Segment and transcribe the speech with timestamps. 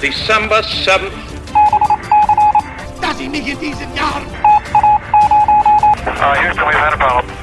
[0.00, 1.12] December 7th.
[3.00, 4.24] dass ich mich in diesen Jahren
[6.06, 7.34] Uh, Houston, we've had a problem.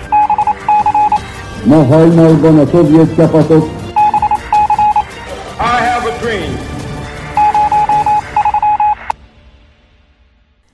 [1.66, 3.66] Ma hajnalban a szovjet csapatok
[5.60, 6.58] I have a dream.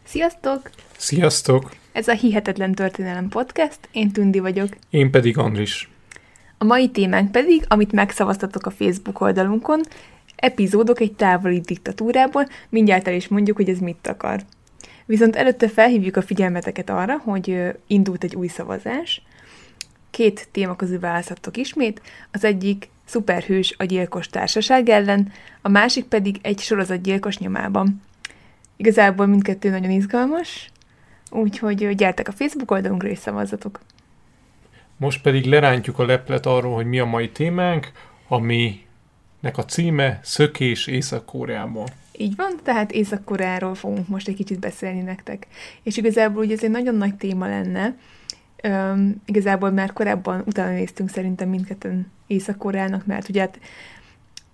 [0.05, 0.69] Sziasztok!
[0.97, 1.71] Sziasztok!
[1.91, 4.67] Ez a Hihetetlen Történelem Podcast, én Tündi vagyok.
[4.89, 5.89] Én pedig Andris.
[6.57, 9.81] A mai témánk pedig, amit megszavaztatok a Facebook oldalunkon,
[10.37, 14.41] epizódok egy távoli diktatúrából, mindjárt el is mondjuk, hogy ez mit akar.
[15.05, 19.21] Viszont előtte felhívjuk a figyelmeteket arra, hogy indult egy új szavazás.
[20.09, 25.31] Két téma közül választhattok ismét, az egyik szuperhős a gyilkos társaság ellen,
[25.61, 28.01] a másik pedig egy sorozatgyilkos nyomában.
[28.77, 30.71] Igazából mindkettő nagyon izgalmas,
[31.29, 33.79] úgyhogy gyertek a Facebook oldalunkra és szavazzatok.
[34.97, 37.91] Most pedig lerántjuk a leplet arról, hogy mi a mai témánk,
[39.41, 41.87] aminek a címe Szökés Észak-Koreában.
[42.11, 45.47] Így van, tehát Észak-Koreáról fogunk most egy kicsit beszélni nektek.
[45.83, 47.95] És igazából ugye ez egy nagyon nagy téma lenne.
[48.63, 53.59] Üm, igazából már korábban utána néztünk szerintem mindketten Észak-Koreának, mert ugye hát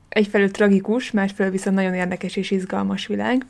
[0.09, 3.45] egyfelől tragikus, másfelől viszont nagyon érdekes és izgalmas világ.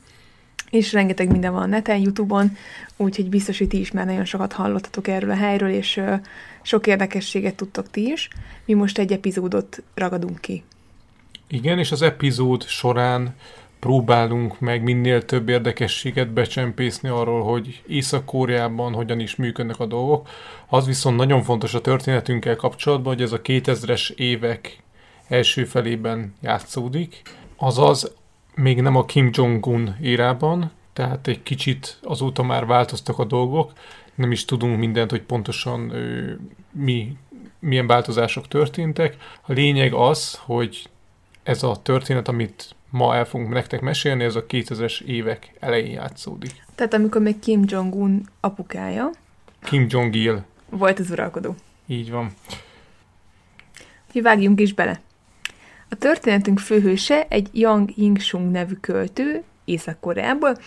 [0.70, 2.58] És rengeteg minden van a neten, Youtube-on,
[2.98, 6.16] úgyhogy biztos, hogy ti is már nagyon sokat hallottatok erről a helyről, és ö,
[6.62, 8.30] sok érdekességet tudtok ti is.
[8.66, 10.64] Mi most egy epizódot ragadunk ki.
[11.54, 13.36] Igen, és az epizód során
[13.80, 20.30] próbálunk meg minél több érdekességet becsempészni arról, hogy Észak-Koreában hogyan is működnek a dolgok.
[20.68, 24.84] Az viszont nagyon fontos a történetünkkel kapcsolatban, hogy ez a 2000-es évek
[25.28, 27.22] első felében játszódik.
[27.58, 28.16] Azaz
[28.56, 33.72] még nem a Kim Jong-un érában, tehát egy kicsit azóta már változtak a dolgok,
[34.16, 36.32] nem is tudunk mindent, hogy pontosan ö,
[36.72, 37.18] mi,
[37.60, 39.18] milyen változások történtek.
[39.42, 40.88] A lényeg az, hogy
[41.44, 46.52] ez a történet, amit ma el fogunk nektek mesélni, ez a 2000-es évek elején játszódik.
[46.76, 49.10] Tehát amikor még Kim Jong-un apukája
[49.64, 51.56] Kim Jong-il, volt az uralkodó.
[51.88, 52.34] így van.
[54.08, 55.02] Úgyhogy vágjunk is bele.
[55.90, 60.58] A történetünk főhőse egy Yang Ying-sung nevű költő Észak-Koreából,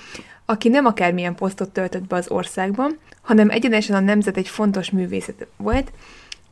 [0.45, 5.47] aki nem akármilyen posztot töltött be az országban, hanem egyenesen a nemzet egy fontos művészet
[5.56, 5.93] volt,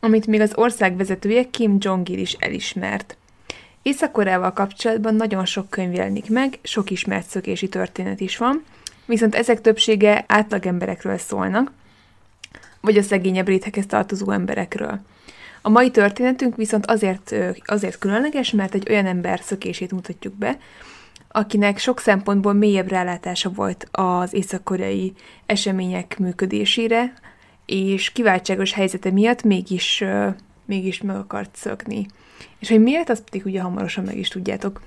[0.01, 3.17] amit még az ország vezetője Kim Jong-il is elismert.
[3.85, 8.65] Észak-Koreával kapcsolatban nagyon sok könyv jelenik meg, sok ismert szökési történet is van,
[9.07, 11.73] viszont ezek többsége átlagemberekről szólnak,
[12.81, 15.01] vagy a szegényebb réteghez tartozó emberekről.
[15.63, 17.35] A mai történetünk viszont azért,
[17.65, 20.59] azért különleges, mert egy olyan ember szökését mutatjuk be,
[21.29, 25.13] akinek sok szempontból mélyebb rálátása volt az észak-koreai
[25.47, 27.13] események működésére,
[27.67, 30.05] és kiváltságos helyzete miatt mégis,
[30.65, 32.07] mégis meg akart szökni.
[32.59, 34.81] És hogy miért, azt pedig ugye hamarosan meg is tudjátok.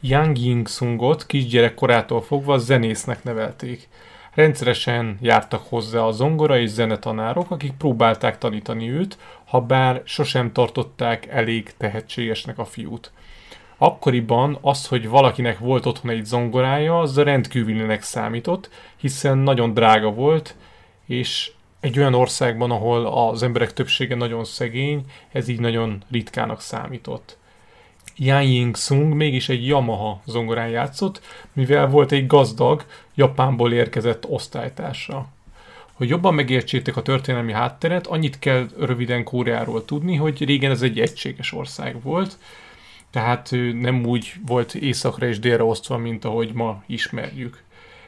[0.00, 3.88] Yang Ying-sungot kisgyerek korától fogva zenésznek nevelték.
[4.34, 11.26] Rendszeresen jártak hozzá a zongora és zenetanárok, akik próbálták tanítani őt, ha bár sosem tartották
[11.26, 13.12] elég tehetségesnek a fiút.
[13.78, 20.56] Akkoriban az, hogy valakinek volt otthon egy zongorája, az rendkívülinek számított, hiszen nagyon drága volt,
[21.06, 27.38] és egy olyan országban, ahol az emberek többsége nagyon szegény, ez így nagyon ritkának számított.
[28.16, 31.20] Yang Ying-sung mégis egy Yamaha zongorán játszott,
[31.52, 35.26] mivel volt egy gazdag, Japánból érkezett osztálytársa.
[35.92, 41.00] Hogy jobban megértsétek a történelmi hátteret, annyit kell röviden Koreáról tudni, hogy régen ez egy
[41.00, 42.38] egységes ország volt,
[43.10, 47.62] tehát nem úgy volt északra és délre osztva, mint ahogy ma ismerjük.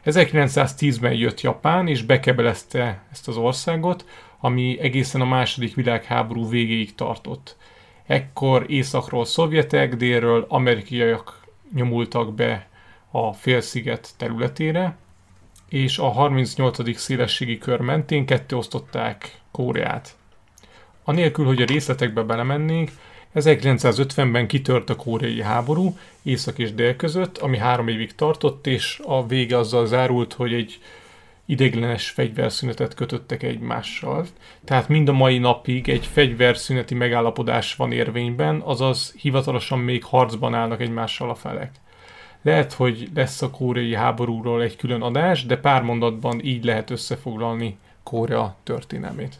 [0.05, 4.05] 1910-ben jött Japán, és bekebelezte ezt az országot,
[4.41, 7.57] ami egészen a második világháború végéig tartott.
[8.07, 11.41] Ekkor északról szovjetek, délről amerikaiak
[11.75, 12.69] nyomultak be
[13.11, 14.97] a félsziget területére,
[15.69, 16.99] és a 38.
[16.99, 20.17] szélességi kör mentén ketté osztották Koreát.
[21.05, 22.91] Anélkül, hogy a részletekbe belemennénk,
[23.35, 29.27] 1950-ben kitört a koreai háború észak és dél között, ami három évig tartott, és a
[29.27, 30.81] vége azzal zárult, hogy egy
[31.47, 34.27] ideiglenes fegyverszünetet kötöttek egymással.
[34.65, 40.81] Tehát mind a mai napig egy fegyverszüneti megállapodás van érvényben, azaz hivatalosan még harcban állnak
[40.81, 41.71] egymással a felek.
[42.43, 47.79] Lehet, hogy lesz a koreai háborúról egy külön adás, de pár mondatban így lehet összefoglalni
[48.03, 49.39] Korea történelmét.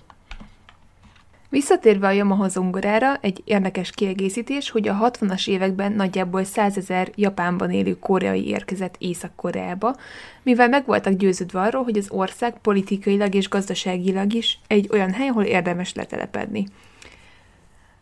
[1.53, 7.71] Visszatérve a Yamaha zongorára, egy érdekes kiegészítés, hogy a 60-as években nagyjából 100 ezer Japánban
[7.71, 9.97] élő koreai érkezett Észak-Koreába,
[10.43, 15.29] mivel meg voltak győződve arról, hogy az ország politikailag és gazdaságilag is egy olyan hely,
[15.29, 16.67] ahol érdemes letelepedni.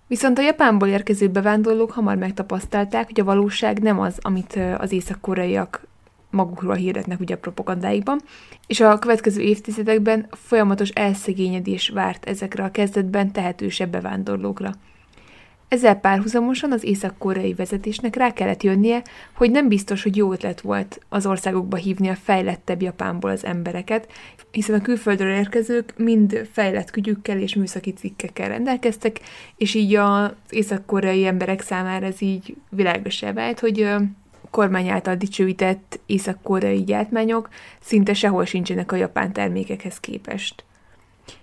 [0.06, 5.88] Viszont a Japánból érkező bevándorlók hamar megtapasztalták, hogy a valóság nem az, amit az észak-koreaiak
[6.30, 8.20] magukról hirdetnek ugye a propagandáikban,
[8.66, 14.72] és a következő évtizedekben folyamatos elszegényedés várt ezekre a kezdetben tehetősebb bevándorlókra.
[15.70, 19.02] Ezzel párhuzamosan az észak-koreai vezetésnek rá kellett jönnie,
[19.34, 24.08] hogy nem biztos, hogy jó ötlet volt az országokba hívni a fejlettebb Japánból az embereket,
[24.50, 29.20] hiszen a külföldről érkezők mind fejlett kügyükkel és műszaki cikkekkel rendelkeztek,
[29.56, 33.88] és így az észak-koreai emberek számára ez így világosá vált, hogy
[34.50, 37.48] kormány által dicsőített észak-koreai gyártmányok
[37.80, 40.64] szinte sehol sincsenek a japán termékekhez képest.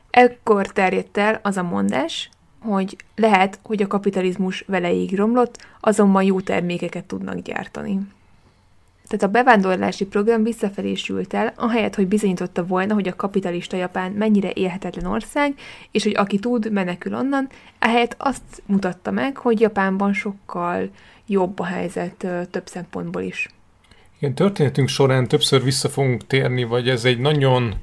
[0.09, 2.29] Ekkor terjedt el az a mondás,
[2.61, 7.99] hogy lehet, hogy a kapitalizmus veleig romlott, azonban jó termékeket tudnak gyártani.
[9.07, 14.11] Tehát a bevándorlási program visszafelé sült el, ahelyett, hogy bizonyította volna, hogy a kapitalista Japán
[14.11, 15.53] mennyire élhetetlen ország,
[15.91, 17.49] és hogy aki tud, menekül onnan,
[17.79, 20.89] ehelyett azt mutatta meg, hogy Japánban sokkal
[21.25, 23.49] jobb a helyzet több szempontból is.
[24.19, 27.75] Igen, történetünk során többször vissza fogunk térni, vagy ez egy nagyon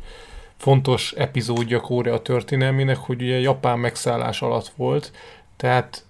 [0.56, 5.12] fontos epizódja Korea történelmének, hogy ugye Japán megszállás alatt volt,
[5.56, 6.04] tehát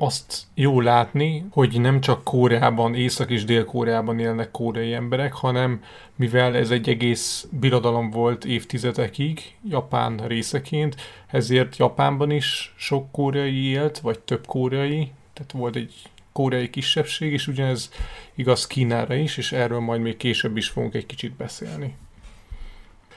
[0.00, 5.82] azt jó látni, hogy nem csak Koreában, Észak- és Dél-Koreában élnek koreai emberek, hanem
[6.16, 10.96] mivel ez egy egész birodalom volt évtizedekig, Japán részeként,
[11.26, 15.94] ezért Japánban is sok koreai élt, vagy több koreai, tehát volt egy
[16.32, 17.90] koreai kisebbség, és ugyanez
[18.34, 21.96] igaz Kínára is, és erről majd még később is fogunk egy kicsit beszélni.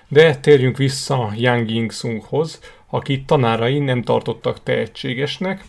[0.08, 5.64] De térjünk vissza Yang Ying-sunghoz, aki tanárai nem tartottak tehetségesnek,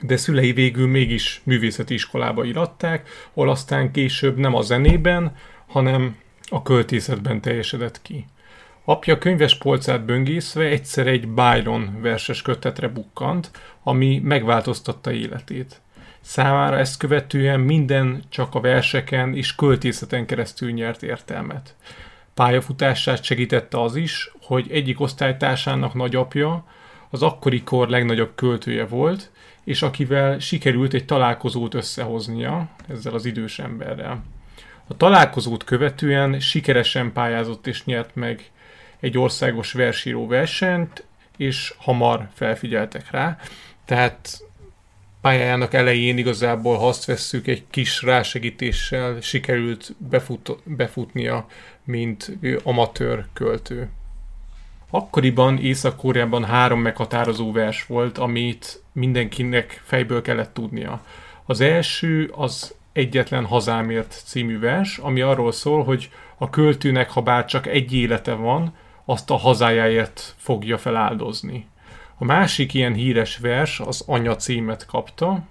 [0.00, 6.16] de szülei végül mégis művészeti iskolába iratták, ahol aztán később nem a zenében, hanem
[6.48, 8.26] a költészetben teljesedett ki.
[8.84, 13.50] Apja könyves polcát böngészve egyszer egy Byron verses kötetre bukkant,
[13.82, 15.80] ami megváltoztatta életét.
[16.20, 21.74] Számára ezt követően minden csak a verseken és költészeten keresztül nyert értelmet.
[22.34, 26.64] Pályafutását segítette az is, hogy egyik osztálytársának nagyapja
[27.10, 29.30] az akkori kor legnagyobb költője volt,
[29.66, 34.24] és akivel sikerült egy találkozót összehoznia ezzel az idős emberrel.
[34.86, 38.50] A találkozót követően sikeresen pályázott és nyert meg
[39.00, 41.04] egy országos versíró versenyt,
[41.36, 43.38] és hamar felfigyeltek rá.
[43.84, 44.40] Tehát
[45.20, 51.46] pályájának elején igazából, ha azt vesszük, egy kis rásegítéssel sikerült befut, befutnia,
[51.84, 53.88] mint amatőr költő.
[54.90, 61.00] Akkoriban Észak-Koreában három meghatározó vers volt, amit mindenkinek fejből kellett tudnia.
[61.44, 67.44] Az első az Egyetlen hazámért című vers, ami arról szól, hogy a költőnek, ha bár
[67.44, 68.74] csak egy élete van,
[69.04, 71.66] azt a hazájáért fogja feláldozni.
[72.18, 75.42] A másik ilyen híres vers az Anya címet kapta,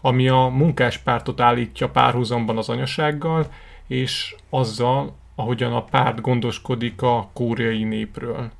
[0.00, 3.46] ami a munkáspártot állítja párhuzamban az anyasággal,
[3.86, 8.50] és azzal, ahogyan a párt gondoskodik a kóreai népről.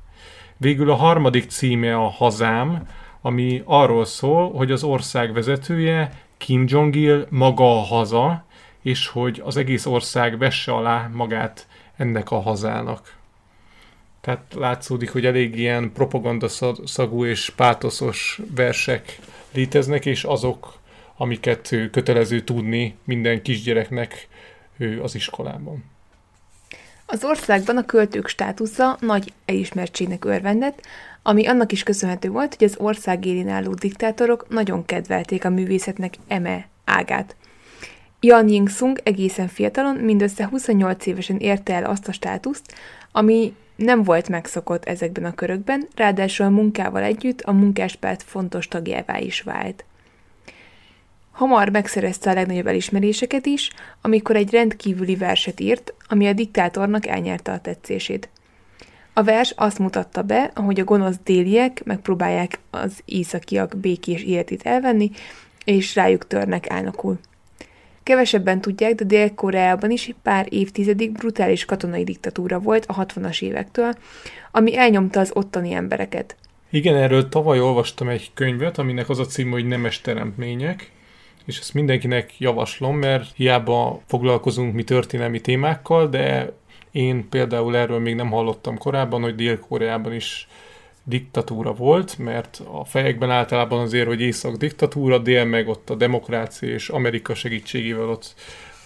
[0.57, 2.87] Végül a harmadik címe a Hazám,
[3.21, 8.45] ami arról szól, hogy az ország vezetője Kim Jong-il maga a haza,
[8.81, 11.67] és hogy az egész ország vesse alá magát
[11.97, 13.17] ennek a hazának.
[14.21, 19.19] Tehát látszódik, hogy elég ilyen propagandaszagú és pátoszos versek
[19.53, 20.79] léteznek, és azok,
[21.17, 24.27] amiket kötelező tudni minden kisgyereknek
[25.01, 25.83] az iskolában.
[27.05, 30.81] Az országban a költők státusza nagy elismertségnek örvendett,
[31.21, 36.13] ami annak is köszönhető volt, hogy az ország élén álló diktátorok nagyon kedvelték a művészetnek
[36.27, 37.35] eme ágát.
[38.19, 42.73] Jan Ying-sung egészen fiatalon, mindössze 28 évesen érte el azt a státuszt,
[43.11, 49.19] ami nem volt megszokott ezekben a körökben, ráadásul a munkával együtt a munkáspárt fontos tagjává
[49.19, 49.85] is vált.
[51.33, 53.71] Hamar megszerezte a legnagyobb elismeréseket is,
[54.01, 58.29] amikor egy rendkívüli verset írt, ami a diktátornak elnyerte a tetszését.
[59.13, 65.11] A vers azt mutatta be, ahogy a gonosz déliek megpróbálják az északiak békés életét elvenni,
[65.65, 67.19] és rájuk törnek álnokul.
[68.03, 73.93] Kevesebben tudják, de Dél-Koreában is pár évtizedig brutális katonai diktatúra volt a 60-as évektől,
[74.51, 76.35] ami elnyomta az ottani embereket.
[76.69, 80.91] Igen, erről tavaly olvastam egy könyvet, aminek az a cím, hogy Nemes teremtmények,
[81.45, 86.53] és ezt mindenkinek javaslom, mert hiába foglalkozunk mi történelmi témákkal, de
[86.91, 90.47] én például erről még nem hallottam korábban, hogy Dél-Koreában is
[91.03, 96.69] diktatúra volt, mert a fejekben általában azért, hogy észak diktatúra, dél meg ott a demokrácia
[96.69, 98.33] és Amerika segítségével ott,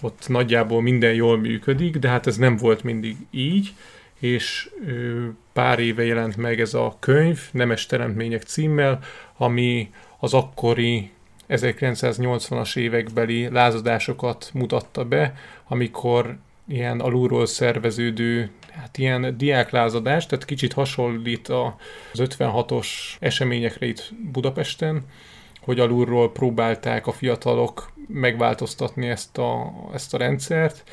[0.02, 3.74] ott nagyjából minden jól működik, de hát ez nem volt mindig így,
[4.20, 4.70] és
[5.54, 9.00] pár éve jelent meg ez a könyv, Nemes Teremtmények címmel,
[9.38, 11.12] ami az akkori
[11.50, 15.34] 1980-as évekbeli lázadásokat mutatta be,
[15.68, 16.38] amikor
[16.68, 21.74] ilyen alulról szerveződő, hát ilyen diáklázadás, tehát kicsit hasonlít az
[22.16, 22.88] 56-os
[23.20, 25.06] eseményekre itt Budapesten,
[25.62, 30.84] hogy alulról próbálták a fiatalok megváltoztatni ezt a, ezt a rendszert.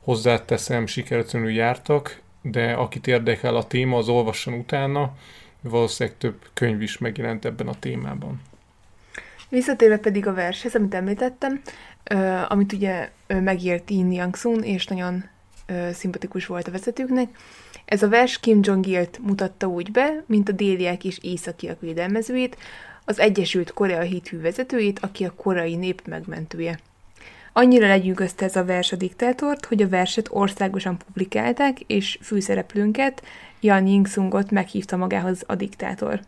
[0.00, 5.12] Hozzáteszem, sikertelenül jártak, de akit érdekel a téma, az olvasson utána,
[5.60, 8.40] valószínűleg több könyv is megjelent ebben a témában.
[9.48, 11.60] Visszatérve pedig a vershez, amit említettem,
[12.48, 15.24] amit ugye uh, megírt Yin yang sun és nagyon
[15.92, 17.28] szimpatikus volt a vezetőknek.
[17.84, 22.56] Ez a vers Kim Jong-ilt mutatta úgy be, mint a déliek és északiak védelmezőjét,
[23.04, 26.78] az Egyesült Korea hithű vezetőjét, aki a korai nép megmentője.
[27.52, 33.22] Annyira legyűgözte ez a vers a diktátort, hogy a verset országosan publikálták, és főszereplőnket,
[33.60, 36.20] Jan Ying-sungot meghívta magához a diktátor.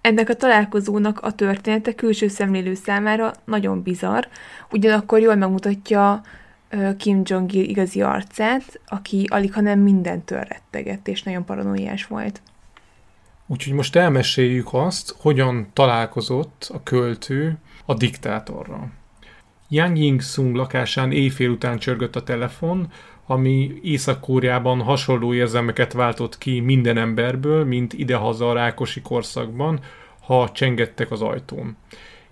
[0.00, 4.24] Ennek a találkozónak a története külső szemlélő számára nagyon bizarr,
[4.70, 6.22] ugyanakkor jól megmutatja
[6.96, 12.42] Kim Jong-il igazi arcát, aki alig ha nem mindentől rettegett, és nagyon paranoiás volt.
[13.46, 18.90] Úgyhogy most elmeséljük azt, hogyan találkozott a költő a diktátorral.
[19.68, 22.92] Yang Ying-sung lakásán éjfél után csörgött a telefon,
[23.30, 29.80] ami Észak-Kóreában hasonló érzelmeket váltott ki minden emberből, mint idehaza a Rákosi korszakban,
[30.20, 31.76] ha csengettek az ajtón.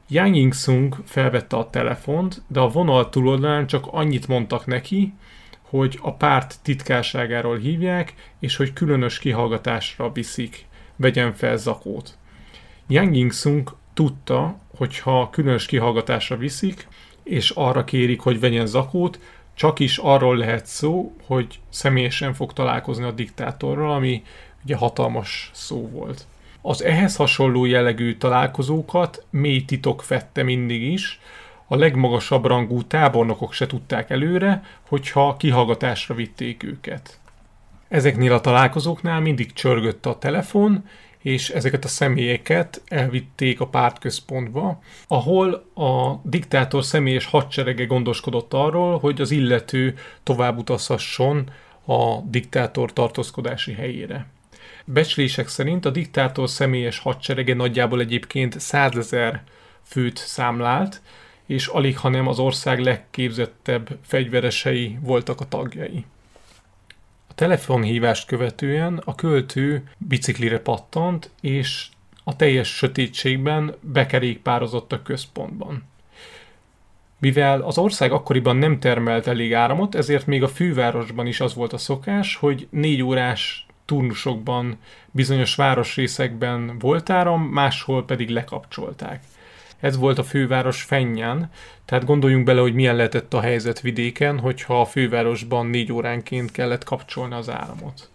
[0.08, 5.14] Yang Ying-sung felvette a telefont, de a vonal túloldalán csak annyit mondtak neki,
[5.62, 12.18] hogy a párt titkárságáról hívják, és hogy különös kihallgatásra viszik, vegyen fel zakót.
[12.86, 16.88] Yang Ying-sung tudta, hogy ha különös kihallgatásra viszik,
[17.22, 19.18] és arra kérik, hogy vegyen zakót,
[19.58, 24.22] csak is arról lehet szó, hogy személyesen fog találkozni a diktátorral, ami
[24.64, 26.26] ugye hatalmas szó volt.
[26.62, 31.20] Az ehhez hasonló jellegű találkozókat mély titok fette mindig is,
[31.66, 37.18] a legmagasabb rangú tábornokok se tudták előre, hogyha kihallgatásra vitték őket.
[37.88, 40.88] Ezeknél a találkozóknál mindig csörgött a telefon,
[41.28, 49.20] és ezeket a személyeket elvitték a pártközpontba, ahol a diktátor személyes hadserege gondoskodott arról, hogy
[49.20, 51.50] az illető tovább utazhasson
[51.84, 54.26] a diktátor tartózkodási helyére.
[54.84, 59.42] Becslések szerint a diktátor személyes hadserege nagyjából egyébként százezer
[59.82, 61.00] főt számlált,
[61.46, 66.04] és alig, hanem az ország legképzettebb fegyveresei voltak a tagjai
[67.38, 71.86] telefonhívást követően a költő biciklire pattant, és
[72.24, 75.84] a teljes sötétségben bekerékpározott a központban.
[77.18, 81.72] Mivel az ország akkoriban nem termelt elég áramot, ezért még a fővárosban is az volt
[81.72, 84.78] a szokás, hogy négy órás turnusokban
[85.10, 89.22] bizonyos városrészekben volt áram, máshol pedig lekapcsolták.
[89.80, 91.50] Ez volt a főváros fennyán,
[91.84, 96.84] tehát gondoljunk bele, hogy milyen lehetett a helyzet vidéken, hogyha a fővárosban négy óránként kellett
[96.84, 98.10] kapcsolni az áramot.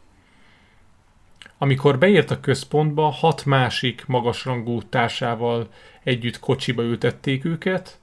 [1.57, 5.67] Amikor beért a központba, hat másik magasrangú társával
[6.03, 7.99] együtt kocsiba ültették őket,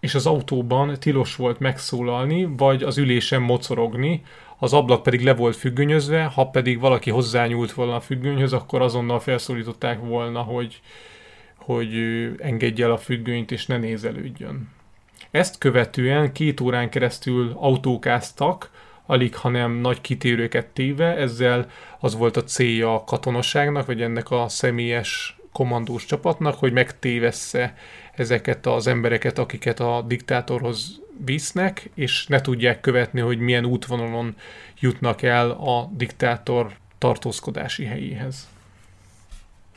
[0.00, 4.22] és az autóban tilos volt megszólalni, vagy az ülésen mocorogni,
[4.58, 9.20] az ablak pedig le volt függönyözve, ha pedig valaki hozzányúlt volna a függönyhöz, akkor azonnal
[9.20, 10.80] felszólították volna, hogy
[11.68, 11.94] hogy
[12.38, 14.68] engedje el a függönyt és ne nézelődjön.
[15.30, 18.70] Ezt követően két órán keresztül autókáztak,
[19.06, 24.48] alig, hanem nagy kitérőket téve, ezzel az volt a célja a katonaságnak, vagy ennek a
[24.48, 27.76] személyes kommandós csapatnak, hogy megtévessze
[28.14, 34.34] ezeket az embereket, akiket a diktátorhoz visznek, és ne tudják követni, hogy milyen útvonalon
[34.80, 38.48] jutnak el a diktátor tartózkodási helyéhez.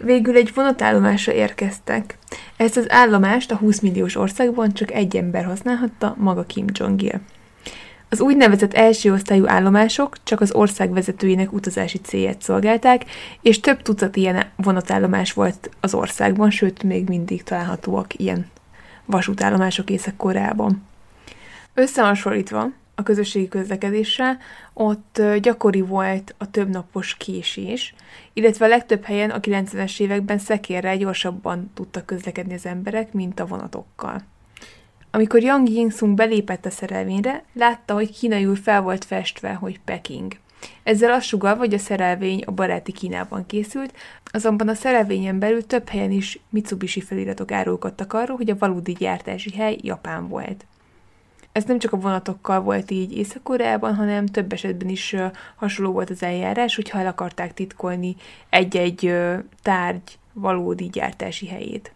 [0.03, 2.17] Végül egy vonatállomásra érkeztek.
[2.58, 7.22] Ezt az állomást a 20 milliós országban csak egy ember használhatta, maga Kim Jong-il.
[8.10, 13.05] Az úgynevezett első osztályú állomások csak az ország vezetőinek utazási célját szolgálták,
[13.41, 18.48] és több tucat ilyen vonatállomás volt az országban, sőt, még mindig találhatóak ilyen
[19.05, 20.84] vasútállomások Észak-Koreában.
[21.74, 22.67] Összehasonlítva,
[23.01, 24.38] a közösségi közlekedéssel,
[24.74, 27.96] ott gyakori volt a többnapos késés,
[28.34, 33.46] illetve a legtöbb helyen a 90-es években szekérrel gyorsabban tudtak közlekedni az emberek, mint a
[33.46, 34.22] vonatokkal.
[35.12, 40.38] Amikor Yang Yingsung belépett a szerelvényre, látta, hogy kínaiul fel volt festve, hogy Peking.
[40.84, 43.93] Ezzel azt sugalva, hogy a szerelvény a baráti Kínában készült,
[44.25, 49.51] azonban a szerelvényen belül több helyen is Mitsubishi feliratok árulkodtak arról, hogy a valódi gyártási
[49.51, 50.65] hely Japán volt.
[51.51, 55.15] Ez nem csak a vonatokkal volt így Észak-Koreában, hanem több esetben is
[55.55, 58.15] hasonló volt az eljárás, hogyha el akarták titkolni
[58.50, 59.13] egy-egy
[59.62, 61.93] tárgy valódi gyártási helyét.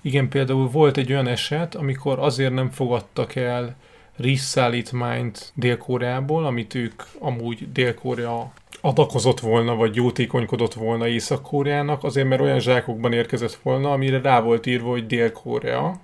[0.00, 3.76] Igen, például volt egy olyan eset, amikor azért nem fogadtak el
[4.16, 12.60] rizszállítmányt Dél-Koreából, amit ők amúgy Dél-Korea adakozott volna, vagy jótékonykodott volna Észak-Koreának, azért mert olyan
[12.60, 16.00] zsákokban érkezett volna, amire rá volt írva, hogy Dél-Korea,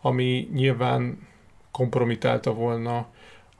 [0.00, 1.18] ami nyilván
[1.74, 3.06] kompromitálta volna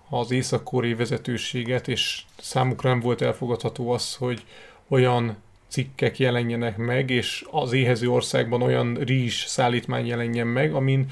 [0.08, 4.44] az észak vezetőséget, és számukra nem volt elfogadható az, hogy
[4.88, 5.36] olyan
[5.68, 11.06] cikkek jelenjenek meg, és az éhező országban olyan rizs szállítmány jelenjen meg, amin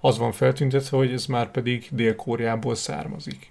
[0.00, 3.50] az van feltüntetve, hogy ez már pedig Dél-Koreából származik.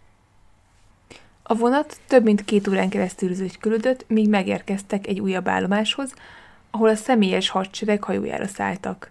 [1.43, 6.13] A vonat több mint két órán keresztül zögykölődött, míg megérkeztek egy újabb állomáshoz,
[6.71, 9.09] ahol a személyes hadsereg hajójára szálltak.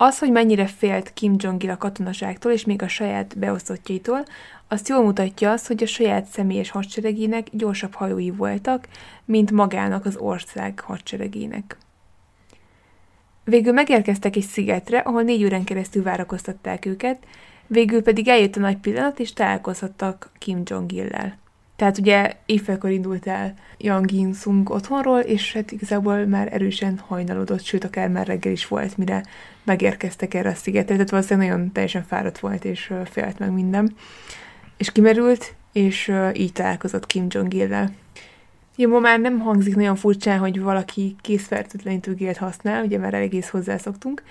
[0.00, 4.24] Az, hogy mennyire félt Kim Jong-il a katonaságtól és még a saját beosztottjaitól,
[4.68, 8.88] azt jól mutatja az, hogy a saját személyes hadseregének gyorsabb hajói voltak,
[9.24, 11.76] mint magának az ország hadseregének.
[13.44, 17.18] Végül megérkeztek egy szigetre, ahol négy órán keresztül várakoztatták őket,
[17.66, 21.38] végül pedig eljött a nagy pillanat, és találkozhattak Kim Jong-il-lel.
[21.78, 27.62] Tehát ugye évfelkor indult el Yang In Sung otthonról, és hát igazából már erősen hajnalodott,
[27.62, 29.24] sőt akár már reggel is volt, mire
[29.64, 33.94] megérkeztek erre a szigetre, tehát valószínűleg nagyon teljesen fáradt volt, és félt meg minden.
[34.76, 37.90] És kimerült, és így találkozott Kim Jong-il-lel.
[38.76, 43.48] Jó, ma már nem hangzik nagyon furcsán, hogy valaki készfertőtlenítő gélt használ, ugye már egész
[43.48, 44.22] hozzászoktunk,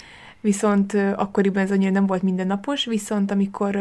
[0.48, 3.80] viszont akkoriban ez annyira nem volt mindennapos, viszont amikor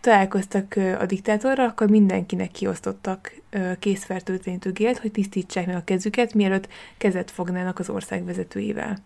[0.00, 3.32] találkoztak a diktátorral, akkor mindenkinek kiosztottak
[3.78, 8.96] készfertőtlenítő gélt, hogy tisztítsák meg a kezüket, mielőtt kezet fognának az ország vezetőjével.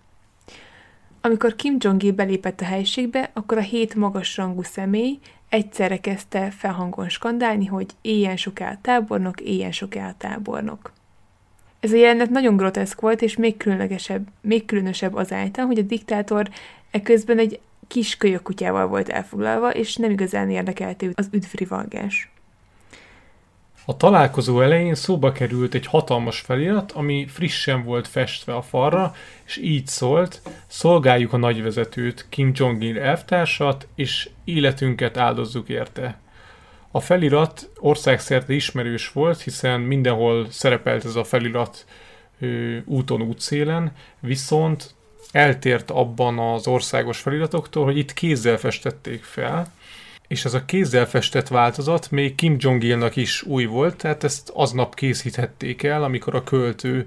[1.20, 7.66] Amikor Kim Jong-il belépett a helységbe, akkor a hét magasrangú személy egyszerre kezdte felhangon skandálni,
[7.66, 10.92] hogy éljen soká tábornok, éljen soká tábornok.
[11.80, 16.48] Ez a jelenet nagyon groteszk volt, és még különlegesebb, még különösebb azáltal, hogy a diktátor
[16.96, 22.30] eközben egy kis kölyökkutyával volt elfoglalva, és nem igazán érdekelte az üdvrivalgás.
[23.88, 29.14] A találkozó elején szóba került egy hatalmas felirat, ami frissen volt festve a falra,
[29.46, 36.18] és így szólt, szolgáljuk a nagyvezetőt, Kim Jong-il elvtársat, és életünket áldozzuk érte.
[36.90, 41.84] A felirat országszerte ismerős volt, hiszen mindenhol szerepelt ez a felirat
[42.38, 44.94] ő, úton, útszélen, viszont
[45.36, 49.72] eltért abban az országos feliratoktól, hogy itt kézzel festették fel,
[50.28, 54.94] és ez a kézzel festett változat még Kim Jong-ilnak is új volt, tehát ezt aznap
[54.94, 57.06] készíthették el, amikor a költő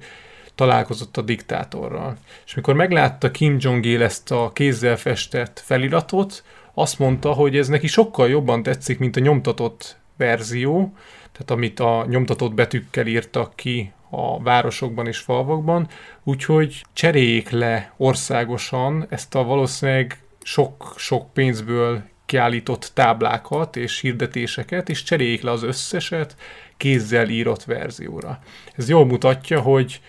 [0.56, 2.18] találkozott a diktátorral.
[2.46, 7.88] És mikor meglátta Kim Jong-il ezt a kézzel festett feliratot, azt mondta, hogy ez neki
[7.88, 10.94] sokkal jobban tetszik, mint a nyomtatott verzió,
[11.32, 15.88] tehát amit a nyomtatott betűkkel írtak ki a városokban és falvakban,
[16.24, 25.42] úgyhogy cseréljék le országosan ezt a valószínűleg sok-sok pénzből kiállított táblákat és hirdetéseket, és cseréljék
[25.42, 26.36] le az összeset
[26.78, 28.40] kézzel írott verzióra.
[28.76, 30.02] Ez jól mutatja, hogy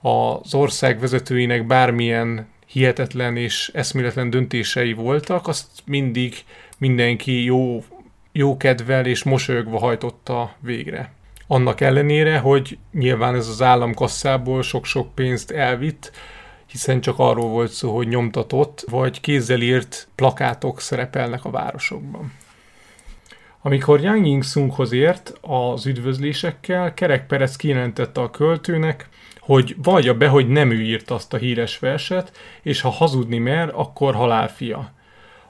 [0.00, 6.34] az ország vezetőinek bármilyen hihetetlen és eszméletlen döntései voltak, azt mindig
[6.78, 7.84] mindenki jó,
[8.32, 11.12] jó kedvel és mosolyogva hajtotta végre.
[11.46, 16.12] Annak ellenére, hogy nyilván ez az államkasszából sok-sok pénzt elvitt,
[16.66, 22.32] hiszen csak arról volt szó, hogy nyomtatott vagy kézzel írt plakátok szerepelnek a városokban.
[23.62, 30.48] Amikor Yang Ying-sunghoz ért az üdvözlésekkel, Kerek Perez kijelentette a költőnek, hogy vallja be, hogy
[30.48, 34.92] nem ő írt azt a híres verset, és ha hazudni mer, akkor halálfia.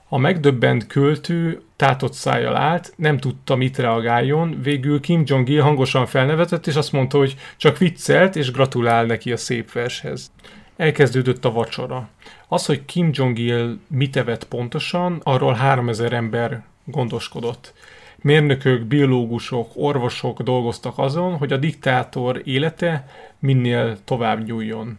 [0.09, 6.67] A megdöbbent költő tátott szájjal állt, nem tudta, mit reagáljon, végül Kim Jong-il hangosan felnevetett,
[6.67, 10.33] és azt mondta, hogy csak viccelt, és gratulál neki a szép vershez.
[10.77, 12.09] Elkezdődött a vacsora.
[12.49, 17.75] Az, hogy Kim Jong-il mit evett pontosan, arról 3000 ember gondoskodott.
[18.17, 24.99] Mérnökök, biológusok, orvosok dolgoztak azon, hogy a diktátor élete minél tovább nyúljon.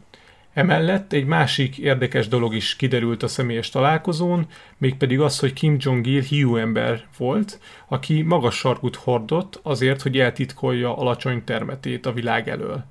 [0.55, 6.21] Emellett egy másik érdekes dolog is kiderült a személyes találkozón, mégpedig az, hogy Kim Jong-il
[6.21, 12.85] hiú ember volt, aki magas sarkut hordott azért, hogy eltitkolja alacsony termetét a világ elől.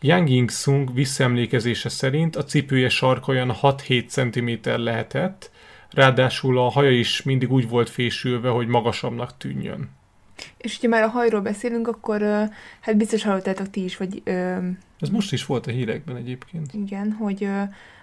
[0.00, 5.50] Yang Ying-sung visszaemlékezése szerint a cipője sarka olyan 6-7 cm lehetett,
[5.90, 9.97] ráadásul a haja is mindig úgy volt fésülve, hogy magasabbnak tűnjön.
[10.56, 12.20] És hogyha már a hajról beszélünk, akkor
[12.80, 14.22] hát biztos hallottátok ti is, hogy...
[15.00, 16.74] Ez most is volt a hírekben egyébként.
[16.74, 17.48] Igen, hogy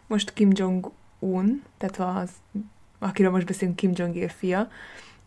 [0.07, 2.29] most Kim Jong-un, tehát az,
[2.99, 4.67] akiről most beszélünk, Kim Jong-il fia,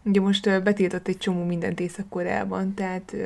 [0.03, 3.17] Ugye most betiltott egy csomó mindent Észak-Koreában, tehát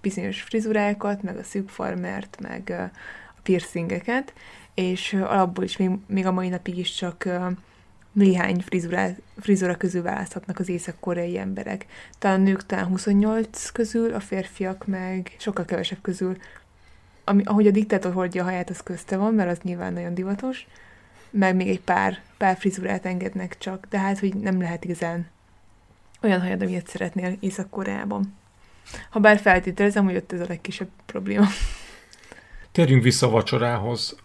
[0.00, 2.90] bizonyos frizurákat, meg a szűk farmert, meg
[3.36, 4.32] a piercingeket,
[4.74, 7.28] és alapból is még, még a mai napig is csak
[8.12, 11.86] néhány frizurá, frizura közül választhatnak az észak-koreai emberek.
[12.18, 16.36] Talán nők talán 28 közül, a férfiak meg sokkal kevesebb közül.
[17.24, 20.66] Ami, ahogy a diktátor hordja a haját, az közte van, mert az nyilván nagyon divatos,
[21.30, 25.26] meg még egy pár, pár frizurát engednek csak, de hát, hogy nem lehet igazán
[26.22, 28.34] olyan hajad, amilyet szeretnél Észak-Koreában.
[29.10, 31.46] Ha bár feltételezem, hogy ott ez a legkisebb probléma.
[32.72, 34.16] Térjünk vissza a vacsorához.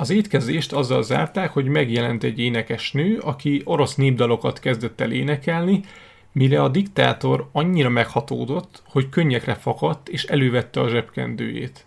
[0.00, 5.80] Az étkezést azzal zárták, hogy megjelent egy énekesnő, aki orosz népdalokat kezdett el énekelni,
[6.32, 11.86] mire a diktátor annyira meghatódott, hogy könnyekre fakadt és elővette a zsebkendőjét.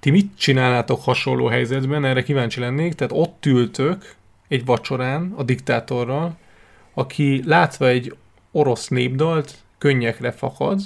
[0.00, 2.04] Ti mit csinálnátok hasonló helyzetben?
[2.04, 2.94] Erre kíváncsi lennék.
[2.94, 4.14] Tehát ott ültök
[4.48, 6.36] egy vacsorán a diktátorral,
[6.94, 8.16] aki látva egy
[8.52, 10.80] orosz népdalt, könnyekre fakad.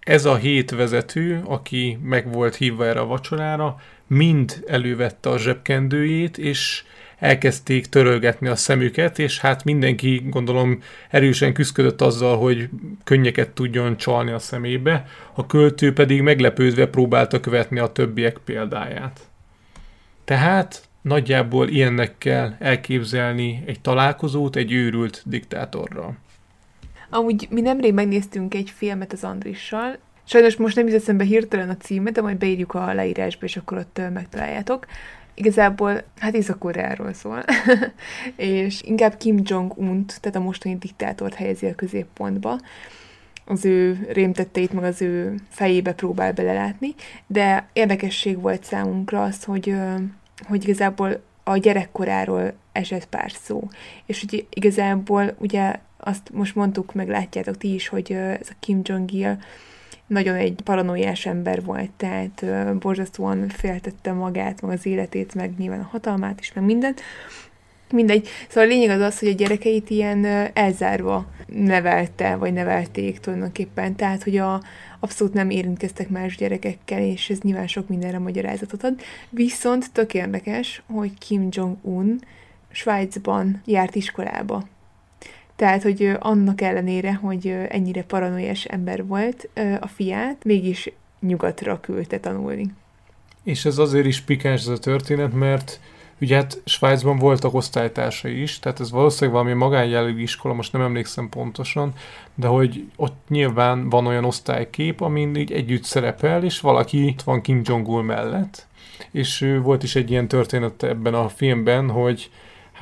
[0.00, 3.76] Ez a hét vezető, aki meg volt hívva erre a vacsorára,
[4.12, 6.84] mind elővette a zsebkendőjét, és
[7.18, 12.68] elkezdték törölgetni a szemüket, és hát mindenki gondolom erősen küzdött azzal, hogy
[13.04, 19.20] könnyeket tudjon csalni a szemébe, a költő pedig meglepődve próbálta követni a többiek példáját.
[20.24, 26.16] Tehát nagyjából ilyennek kell elképzelni egy találkozót egy őrült diktátorral.
[27.10, 31.76] Amúgy mi nemrég megnéztünk egy filmet az Andrissal, Sajnos most nem jut eszembe hirtelen a
[31.76, 34.86] címet, de majd beírjuk a leírásba, és akkor ott megtaláljátok.
[35.34, 37.44] Igazából, hát Észak-Koreáról szól,
[38.36, 42.58] és inkább Kim Jong-unt, tehát a mostani diktátort helyezi a középpontba,
[43.44, 46.94] az ő rémtetteit, meg az ő fejébe próbál belelátni,
[47.26, 49.74] de érdekesség volt számunkra az, hogy,
[50.48, 53.68] hogy igazából a gyerekkoráról esett pár szó,
[54.06, 58.80] és hogy igazából ugye azt most mondtuk, meg látjátok ti is, hogy ez a Kim
[58.82, 59.38] Jong-il
[60.12, 65.80] nagyon egy paranoiás ember volt, tehát uh, borzasztóan féltette magát, meg az életét, meg nyilván
[65.80, 67.00] a hatalmát is, meg mindent.
[67.92, 68.28] Mindegy.
[68.48, 73.96] Szóval a lényeg az az, hogy a gyerekeit ilyen elzárva nevelte, vagy nevelték tulajdonképpen.
[73.96, 74.62] Tehát, hogy a,
[75.00, 79.00] abszolút nem érintkeztek más gyerekekkel, és ez nyilván sok mindenre magyarázatot ad.
[79.30, 82.20] Viszont tök érdekes, hogy Kim Jong-un
[82.70, 84.64] Svájcban járt iskolába.
[85.62, 89.48] Tehát, hogy annak ellenére, hogy ennyire paranoiás ember volt
[89.80, 92.72] a fiát, mégis nyugatra küldte tanulni.
[93.42, 95.80] És ez azért is pikáns ez a történet, mert
[96.20, 101.28] ugye hát Svájcban voltak osztálytársai is, tehát ez valószínűleg valami magánjellegű iskola, most nem emlékszem
[101.28, 101.92] pontosan,
[102.34, 107.40] de hogy ott nyilván van olyan osztálykép, amin így együtt szerepel, és valaki itt van
[107.40, 108.66] Kim Jong-un mellett.
[109.10, 112.30] És volt is egy ilyen történet ebben a filmben, hogy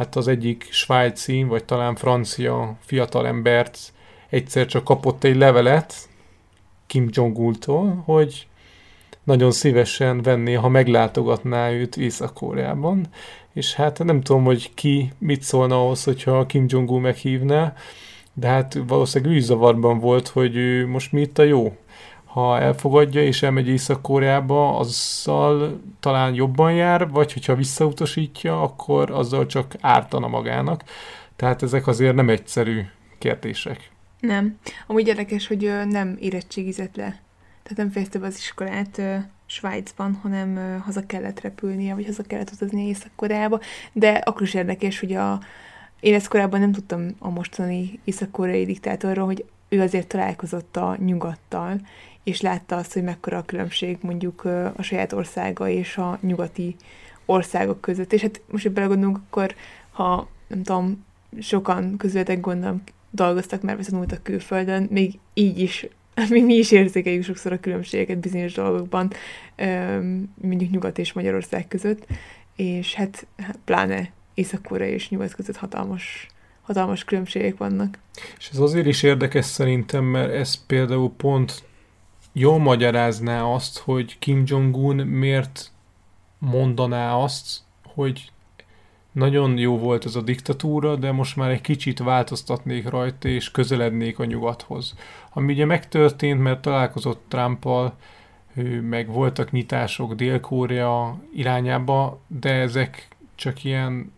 [0.00, 3.92] hát az egyik svájci, vagy talán francia fiatalembert
[4.28, 5.94] egyszer csak kapott egy levelet
[6.86, 8.46] Kim Jong-ultól, hogy
[9.24, 13.06] nagyon szívesen venné, ha meglátogatná őt Észak-Koreában,
[13.52, 17.74] és hát nem tudom, hogy ki mit szólna ahhoz, hogyha Kim Jong-un meghívná,
[18.32, 19.38] de hát valószínűleg ő
[19.98, 21.76] volt, hogy ő most mi itt a jó
[22.32, 29.74] ha elfogadja és elmegy Észak-Koreába, azzal talán jobban jár, vagy hogyha visszautasítja, akkor azzal csak
[29.80, 30.84] ártana magának.
[31.36, 32.80] Tehát ezek azért nem egyszerű
[33.18, 33.90] kérdések.
[34.20, 34.58] Nem.
[34.86, 37.20] Amúgy érdekes, hogy nem érettségizett le.
[37.62, 39.02] Tehát nem fejezte be az iskolát
[39.46, 43.60] Svájcban, hanem haza kellett repülnie, vagy haza kellett utazni Észak-Koreába.
[43.92, 45.40] De akkor is érdekes, hogy a,
[46.00, 51.80] én ezt korábban nem tudtam a mostani észak-koreai diktátorról, hogy ő azért találkozott a nyugattal,
[52.24, 54.44] és látta azt, hogy mekkora a különbség mondjuk
[54.76, 56.76] a saját országa és a nyugati
[57.24, 58.12] országok között.
[58.12, 59.54] És hát most, hogy belegondolunk, akkor
[59.90, 61.04] ha nem tudom,
[61.40, 65.86] sokan közületek gondolom dolgoztak már, vagy tanultak külföldön, még így is,
[66.30, 69.12] még mi is érzékeljük sokszor a különbségeket bizonyos dolgokban,
[70.34, 72.06] mondjuk Nyugat és Magyarország között,
[72.56, 76.28] és hát, hát pláne észak és Nyugat között hatalmas
[76.62, 77.98] hatalmas különbségek vannak.
[78.38, 81.62] És ez azért is érdekes szerintem, mert ez például pont
[82.32, 85.72] jól magyarázná azt, hogy Kim Jong-un miért
[86.38, 87.60] mondaná azt,
[87.94, 88.30] hogy
[89.12, 94.18] nagyon jó volt ez a diktatúra, de most már egy kicsit változtatnék rajta, és közelednék
[94.18, 94.94] a nyugathoz.
[95.32, 97.96] Ami ugye megtörtént, mert találkozott Trumpal,
[98.80, 104.12] meg voltak nyitások Dél-Korea irányába, de ezek csak ilyen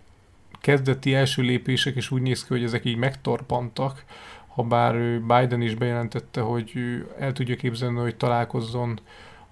[0.60, 4.04] kezdeti első lépések, és úgy néz ki, hogy ezek így megtorpantak
[4.54, 6.72] ha bár Biden is bejelentette, hogy
[7.18, 9.00] el tudja képzelni, hogy találkozzon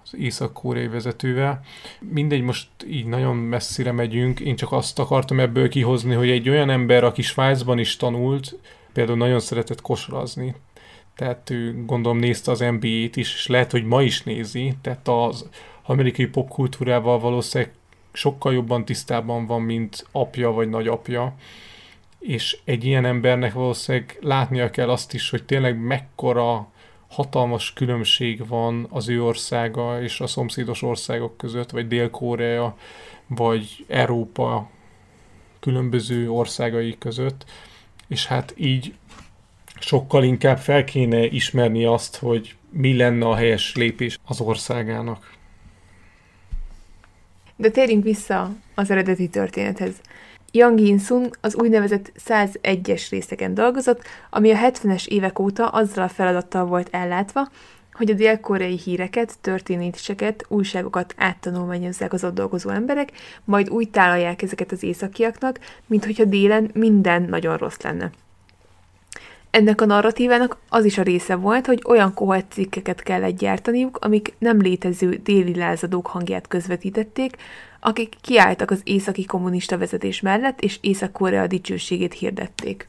[0.03, 1.61] az észak-koreai vezetővel.
[1.99, 6.69] Mindegy, most így nagyon messzire megyünk, én csak azt akartam ebből kihozni, hogy egy olyan
[6.69, 8.59] ember, aki Svájcban is tanult,
[8.93, 10.55] például nagyon szeretett kosarazni,
[11.15, 15.49] tehát ő gondolom nézte az NBA-t is, és lehet, hogy ma is nézi, tehát az
[15.85, 17.73] amerikai popkultúrával valószínűleg
[18.13, 21.35] sokkal jobban tisztában van, mint apja vagy nagyapja,
[22.21, 26.71] és egy ilyen embernek valószínűleg látnia kell azt is, hogy tényleg mekkora
[27.07, 32.77] hatalmas különbség van az ő országa és a szomszédos országok között, vagy Dél-Korea,
[33.27, 34.69] vagy Európa
[35.59, 37.45] különböző országai között,
[38.07, 38.93] és hát így
[39.79, 45.33] sokkal inkább fel kéne ismerni azt, hogy mi lenne a helyes lépés az országának.
[47.55, 50.01] De térjünk vissza az eredeti történethez.
[50.51, 56.65] Yang Yin-sun az úgynevezett 101-es részeken dolgozott, ami a 70-es évek óta azzal a feladattal
[56.65, 57.47] volt ellátva,
[57.93, 63.11] hogy a dél-koreai híreket, történéseket, újságokat áttanulmányozzák az ott dolgozó emberek,
[63.43, 68.11] majd úgy tálalják ezeket az északiaknak, mint hogyha délen minden nagyon rossz lenne.
[69.51, 74.33] Ennek a narratívának az is a része volt, hogy olyan koholt cikkeket kellett gyártaniuk, amik
[74.37, 77.35] nem létező déli lázadók hangját közvetítették,
[77.83, 82.87] akik kiálltak az északi kommunista vezetés mellett, és Észak-Korea dicsőségét hirdették.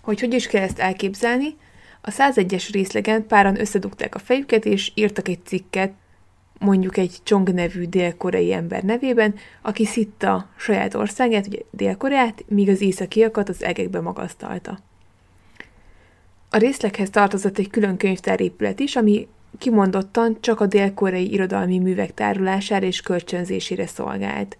[0.00, 1.56] Hogy hogy is kell ezt elképzelni?
[2.00, 5.92] A 101-es részlegen páran összedugták a fejüket, és írtak egy cikket,
[6.58, 12.80] mondjuk egy Chong nevű dél-koreai ember nevében, aki szitta saját országát, ugye Dél-Koreát, míg az
[12.80, 14.78] északiakat az egekbe magasztalta.
[16.50, 22.86] A részleghez tartozott egy külön könyvtárépület is, ami kimondottan csak a dél-koreai irodalmi művek tárolására
[22.86, 24.56] és kölcsönzésére szolgált.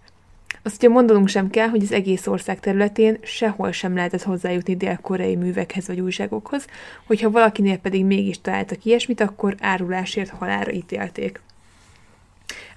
[0.63, 5.37] Azt ugye mondanunk sem kell, hogy az egész ország területén sehol sem lehetett hozzájutni dél-koreai
[5.37, 6.67] művekhez vagy újságokhoz,
[7.07, 11.41] hogyha valakinél pedig mégis találtak ilyesmit, akkor árulásért halára ítélték.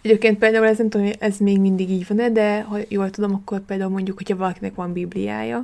[0.01, 3.59] Egyébként például ez nem tudom, ez még mindig így van-e, de ha jól tudom, akkor
[3.59, 5.63] például mondjuk, hogyha valakinek van bibliája,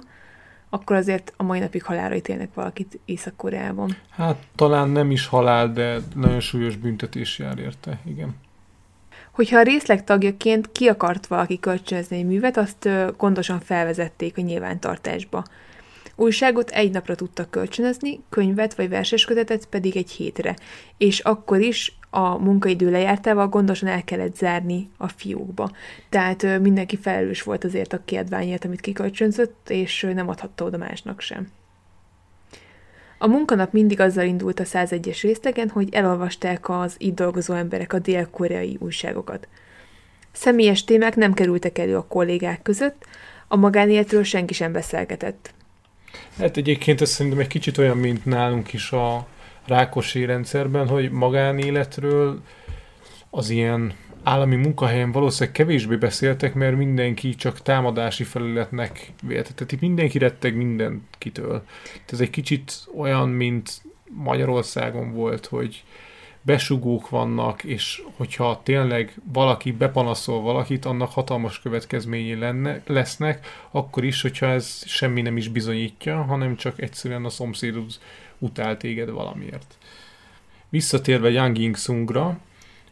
[0.73, 3.97] akkor azért a mai napig halálra ítélnek valakit Észak-Koreában.
[4.09, 8.35] Hát talán nem is halál, de nagyon súlyos büntetés jár érte, igen.
[9.31, 15.43] Hogyha a részleg tagjaként ki akart valaki kölcsönözni egy művet, azt gondosan felvezették a nyilvántartásba.
[16.15, 20.55] Újságot egy napra tudtak kölcsönözni, könyvet vagy verseskötetet pedig egy hétre,
[20.97, 25.71] és akkor is a munkaidő lejártával gondosan el kellett zárni a fiókba.
[26.09, 31.47] Tehát mindenki felelős volt azért a kiadványért, amit kikölcsönzött, és nem adhatta oda másnak sem.
[33.17, 37.99] A munkanap mindig azzal indult a 101-es részlegen, hogy elolvasták az itt dolgozó emberek a
[37.99, 39.47] dél-koreai újságokat.
[40.31, 43.05] Személyes témák nem kerültek elő a kollégák között,
[43.47, 45.53] a magánéletről senki sem beszélgetett.
[46.37, 49.27] Hát egyébként ez szerintem egy kicsit olyan, mint nálunk is a
[49.65, 52.41] Rákosi rendszerben, hogy magánéletről
[53.29, 53.93] az ilyen
[54.23, 59.53] állami munkahelyen valószínűleg kevésbé beszéltek, mert mindenki csak támadási felületnek vélte.
[59.53, 61.63] Tehát itt mindenki retteg mindenkitől.
[62.11, 65.83] Ez egy kicsit olyan, mint Magyarországon volt, hogy
[66.41, 74.21] besugók vannak, és hogyha tényleg valaki bepanaszol valakit, annak hatalmas következményei lenne, lesznek, akkor is,
[74.21, 77.91] hogyha ez semmi nem is bizonyítja, hanem csak egyszerűen a szomszédod
[78.41, 79.77] utál téged valamiért.
[80.69, 82.39] Visszatérve Yang Ying-sungra,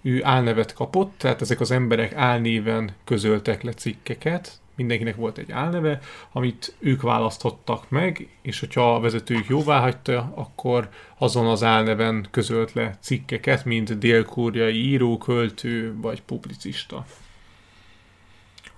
[0.01, 5.99] ő álnevet kapott, tehát ezek az emberek álnéven közöltek le cikkeket, mindenkinek volt egy álneve,
[6.31, 12.73] amit ők választottak meg, és hogyha a vezetőjük jóvá hagyta, akkor azon az álneven közölt
[12.73, 17.05] le cikkeket, mint dél-koreai író, költő vagy publicista.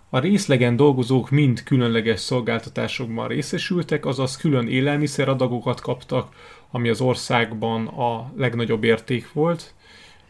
[0.09, 6.35] A részlegen dolgozók mind különleges szolgáltatásokban részesültek, azaz külön élelmiszeradagokat kaptak,
[6.71, 9.73] ami az országban a legnagyobb érték volt,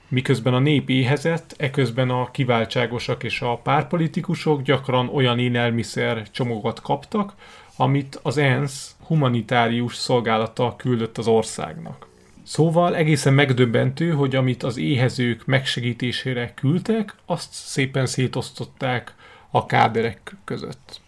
[0.08, 7.34] miközben a nép éhezett, eközben a kiváltságosak és a párpolitikusok gyakran olyan élelmiszer csomagot kaptak,
[7.76, 12.08] amit az ENSZ humanitárius szolgálata küldött az országnak.
[12.44, 19.16] Szóval egészen megdöbbentő, hogy amit az éhezők megsegítésére küldtek, azt szépen szétosztották
[19.50, 21.02] a káderek között.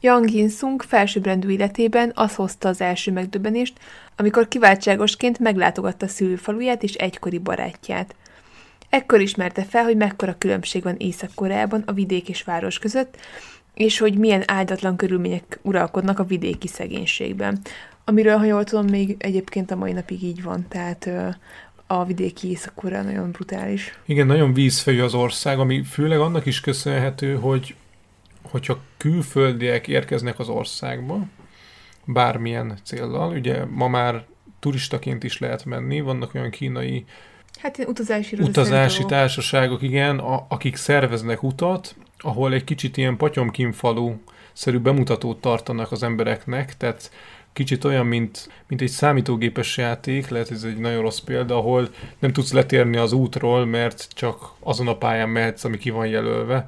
[0.00, 3.78] Yang Yin-sung felsőbbrendű életében az hozta az első megdöbbenést,
[4.16, 8.14] amikor kiváltságosként meglátogatta szülőfaluját és egykori barátját.
[8.88, 13.16] Ekkor ismerte fel, hogy mekkora különbség van Észak-Koreában a vidék és város között,
[13.74, 17.58] és hogy milyen áldatlan körülmények uralkodnak a vidéki szegénységben.
[18.04, 21.10] Amiről, ha jól tudom, még egyébként a mai napig így van, tehát
[21.86, 23.98] a vidéki észak nagyon brutális.
[24.06, 27.74] Igen, nagyon vízfejű az ország, ami főleg annak is köszönhető, hogy
[28.50, 31.26] hogyha külföldiek érkeznek az országba,
[32.04, 34.24] bármilyen céllal, ugye ma már
[34.58, 37.04] turistaként is lehet menni, vannak olyan kínai
[37.60, 44.20] Hát utazási, utazási társaságok, igen, a, akik szerveznek utat, ahol egy kicsit ilyen patyomkinfalú
[44.52, 47.10] szerű bemutatót tartanak az embereknek, tehát
[47.52, 52.32] kicsit olyan, mint, mint egy számítógépes játék, lehet ez egy nagyon rossz példa, ahol nem
[52.32, 56.66] tudsz letérni az útról, mert csak azon a pályán mehetsz, ami ki van jelölve,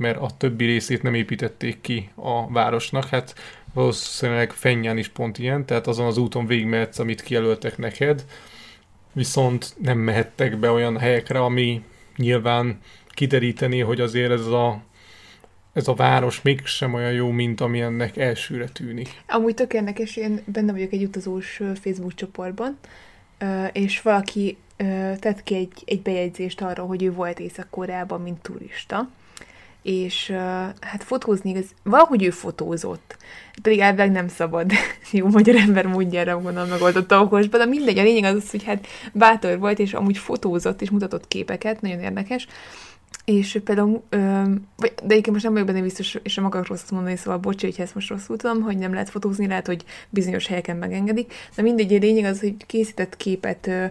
[0.00, 3.04] mert a többi részét nem építették ki a városnak.
[3.04, 3.34] Hát
[3.74, 8.24] valószínűleg Fenyán is pont ilyen, tehát azon az úton végigmehetsz, amit kijelöltek neked,
[9.12, 11.82] viszont nem mehettek be olyan helyekre, ami
[12.16, 14.82] nyilván kideríteni, hogy azért ez a
[15.72, 19.22] ez a város mégsem olyan jó, mint ami ennek elsőre tűnik.
[19.28, 22.78] Amúgy tök érdekes, én benne vagyok egy utazós Facebook csoportban,
[23.72, 24.56] és valaki
[25.18, 29.10] tett ki egy, egy bejegyzést arról, hogy ő volt Észak-Koreában, mint turista,
[29.82, 30.30] és
[30.80, 33.16] hát fotózni, ez, valahogy ő fotózott,
[33.62, 34.72] pedig elvileg nem szabad.
[35.12, 38.86] Jó magyar ember módjára gondolom megoldotta okosban, de mindegy, a lényeg az az, hogy hát
[39.12, 42.46] bátor volt, és amúgy fotózott, és mutatott képeket, nagyon érdekes,
[43.24, 44.18] és például, ö,
[44.76, 47.66] vagy, de egyébként most nem vagyok benne biztos, és nem akarok rosszat mondani, szóval bocsi,
[47.66, 51.62] hogy ezt most rosszul tudom, hogy nem lehet fotózni, lehet, hogy bizonyos helyeken megengedik, de
[51.62, 53.84] mindegy, a lényeg az, hogy készített képet ö,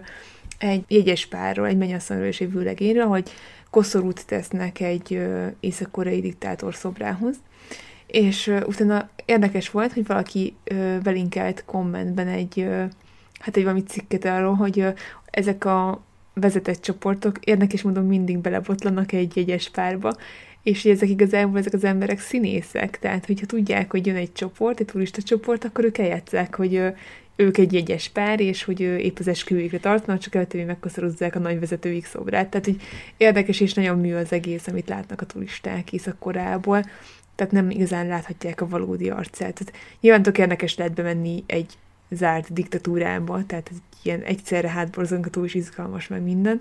[0.58, 3.30] egy jegyes párról, egy mennyasszonyról és egy vőlegényről, hogy
[3.70, 5.22] koszorút tesznek egy
[5.60, 7.36] észak-koreai diktátor szobrához,
[8.06, 10.56] és utána érdekes volt, hogy valaki
[11.02, 12.66] belinkelt kommentben egy,
[13.38, 14.86] hát egy valami cikket arról, hogy
[15.24, 16.02] ezek a
[16.34, 20.16] vezetett csoportok érdekes módon mindig belebotlanak egy jegyes párba,
[20.62, 24.80] és hogy ezek igazából ezek az emberek színészek, tehát hogyha tudják, hogy jön egy csoport,
[24.80, 26.82] egy turista csoport, akkor ők eljátszák, hogy
[27.40, 31.38] ők egy jegyes pár, és hogy épp az esküvőikre tartanak, csak előtt, hogy megkoszorozzák a
[31.38, 32.48] nagy vezetőik szobrát.
[32.48, 32.80] Tehát, hogy
[33.16, 36.84] érdekes és nagyon mű az egész, amit látnak a turisták Észak-Koreából,
[37.34, 39.52] tehát nem igazán láthatják a valódi arcát.
[39.52, 41.72] Tehát nyilván tök érdekes lehet bemenni egy
[42.10, 46.60] zárt diktatúrába, tehát ez ilyen egyszerre hátborzongató és izgalmas meg minden.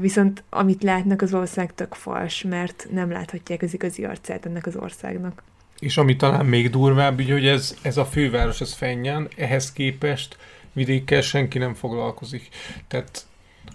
[0.00, 4.76] Viszont amit látnak, az valószínűleg tök fals, mert nem láthatják az igazi arcát ennek az
[4.76, 5.42] országnak.
[5.80, 10.36] És ami talán még durvább, ugye, hogy ez, ez a főváros, ez Fenyán, ehhez képest
[10.72, 12.48] vidékkel senki nem foglalkozik.
[12.88, 13.26] Tehát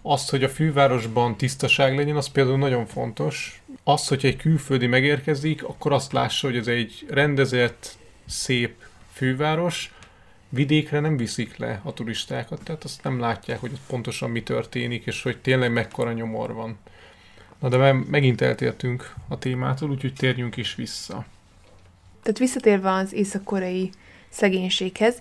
[0.01, 3.61] az, hogy a fővárosban tisztaság legyen, az például nagyon fontos.
[3.83, 8.75] Az, hogy egy külföldi megérkezik, akkor azt lássa, hogy ez egy rendezett, szép
[9.11, 9.93] főváros,
[10.49, 15.05] vidékre nem viszik le a turistákat, tehát azt nem látják, hogy ott pontosan mi történik,
[15.05, 16.77] és hogy tényleg mekkora nyomor van.
[17.59, 21.25] Na de megint eltértünk a témától, úgyhogy térjünk is vissza.
[22.25, 23.89] Tehát visszatérve az észak-koreai
[24.29, 25.19] szegénységhez,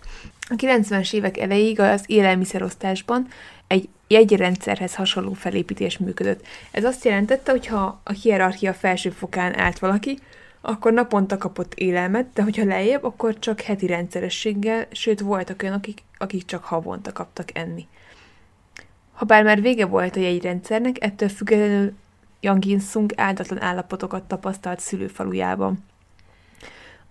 [0.49, 3.29] a 90-es évek elejéig az élelmiszerosztásban
[3.67, 6.47] egy jegyrendszerhez hasonló felépítés működött.
[6.71, 10.19] Ez azt jelentette, hogy ha a hierarchia felső fokán állt valaki,
[10.61, 16.03] akkor naponta kapott élelmet, de hogyha lejjebb, akkor csak heti rendszerességgel, sőt voltak olyanok, akik,
[16.19, 17.87] akik csak havonta kaptak enni.
[19.13, 21.93] Habár már vége volt a jegyrendszernek, ettől függetlenül
[22.41, 25.85] Yang In-sung áldatlan állapotokat tapasztalt szülőfalujában.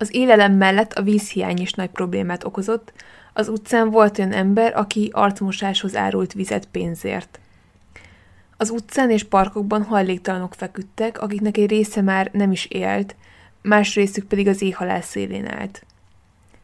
[0.04, 2.94] Az élelem mellett a vízhiány is nagy problémát okozott,
[3.34, 7.40] az utcán volt olyan ember, aki arcmosáshoz árult vizet pénzért.
[8.58, 13.16] Az utcán és parkokban hajléktalanok feküdtek, akiknek egy része már nem is élt,
[13.62, 15.86] más részük pedig az éhhalál szélén állt.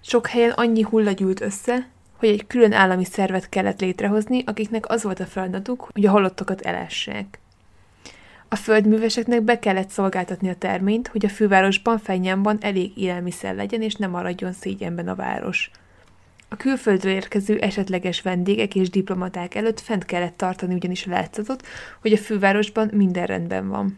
[0.01, 5.03] Sok helyen annyi hulla gyűlt össze, hogy egy külön állami szervet kellett létrehozni, akiknek az
[5.03, 7.38] volt a feladatuk, hogy a halottakat elássák.
[8.51, 13.95] A földműveseknek be kellett szolgáltatni a terményt, hogy a fővárosban, Fenyánban elég élelmiszer legyen, és
[13.95, 15.71] nem maradjon szégyenben a város.
[16.49, 21.65] A külföldről érkező esetleges vendégek és diplomaták előtt fent kellett tartani ugyanis a látszatot,
[22.01, 23.97] hogy a fővárosban minden rendben van.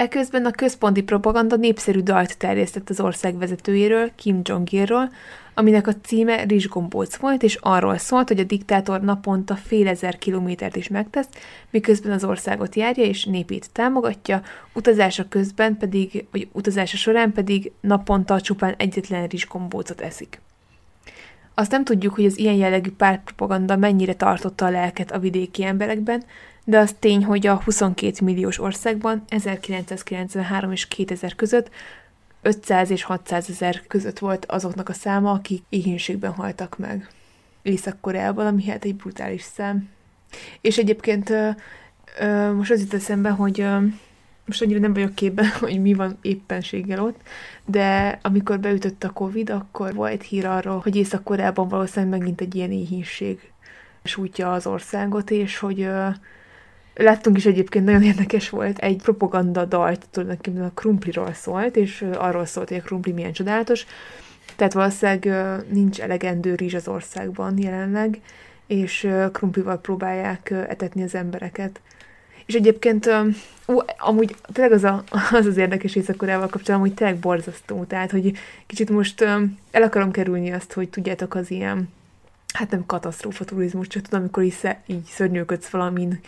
[0.00, 5.12] Eközben a központi propaganda népszerű dalt terjesztett az ország vezetőjéről, Kim Jong-ilról,
[5.54, 10.76] aminek a címe Rizsgombóc volt, és arról szólt, hogy a diktátor naponta fél ezer kilométert
[10.76, 11.28] is megtesz,
[11.70, 14.42] miközben az országot járja és népét támogatja,
[14.74, 20.40] utazása közben pedig, vagy utazása során pedig naponta csupán egyetlen rizsgombócot eszik.
[21.54, 26.22] Azt nem tudjuk, hogy az ilyen jellegű pártpropaganda mennyire tartotta a lelket a vidéki emberekben,
[26.64, 31.70] de az tény, hogy a 22 milliós országban 1993 és 2000 között
[32.42, 37.08] 500 és 600 ezer között volt azoknak a száma, akik éhénységben haltak meg.
[37.62, 39.88] Észak-Koreában, ami hát egy brutális szám.
[40.60, 41.48] És egyébként ö,
[42.20, 43.78] ö, most az jut eszembe, hogy ö,
[44.44, 47.20] most annyira nem vagyok képben, hogy mi van éppenséggel ott,
[47.66, 52.72] de amikor beütött a Covid, akkor volt hír arról, hogy Észak-Koreában valószínűleg megint egy ilyen
[52.72, 53.52] éhínség
[54.04, 55.88] sújtja az országot, és hogy
[57.02, 62.46] Láttunk is egyébként, nagyon érdekes volt, egy propaganda dalt tulajdonképpen a krumpliról szólt, és arról
[62.46, 63.86] szólt, hogy a krumpli milyen csodálatos.
[64.56, 65.28] Tehát valószínűleg
[65.68, 68.20] nincs elegendő rizs az országban jelenleg,
[68.66, 71.80] és krumplival próbálják etetni az embereket.
[72.46, 73.10] És egyébként,
[73.66, 75.04] ú, amúgy tényleg az, a,
[75.40, 77.84] az az érdekes észak kapcsolatban, hogy tényleg borzasztó.
[77.84, 78.32] Tehát, hogy
[78.66, 79.20] kicsit most
[79.70, 81.88] el akarom kerülni azt, hogy tudjátok az ilyen,
[82.52, 86.20] hát nem katasztrófa turizmus, csak tudom, amikor így, így szörnyűködsz valamin,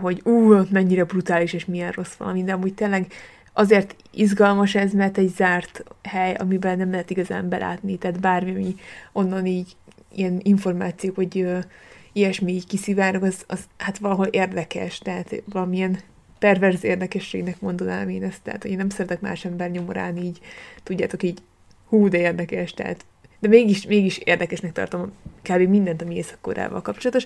[0.00, 3.12] hogy ú, mennyire brutális és milyen rossz valami, de amúgy tényleg
[3.52, 8.74] azért izgalmas ez, mert egy zárt hely, amiben nem lehet igazán belátni, tehát bármi, ami
[9.12, 9.76] onnan így
[10.14, 11.58] ilyen információk, vagy ö,
[12.12, 15.98] ilyesmi így kiszivárog, az, az hát valahol érdekes, tehát valamilyen
[16.38, 20.40] perverz érdekességnek mondanám én ezt, tehát hogy én nem szeretek más ember nyomorán így,
[20.82, 21.38] tudjátok így,
[21.88, 23.04] hú, de érdekes, tehát
[23.42, 25.12] de mégis, mégis érdekesnek tartom
[25.42, 25.68] kb.
[25.68, 26.38] mindent, ami észak
[26.82, 27.24] kapcsolatos.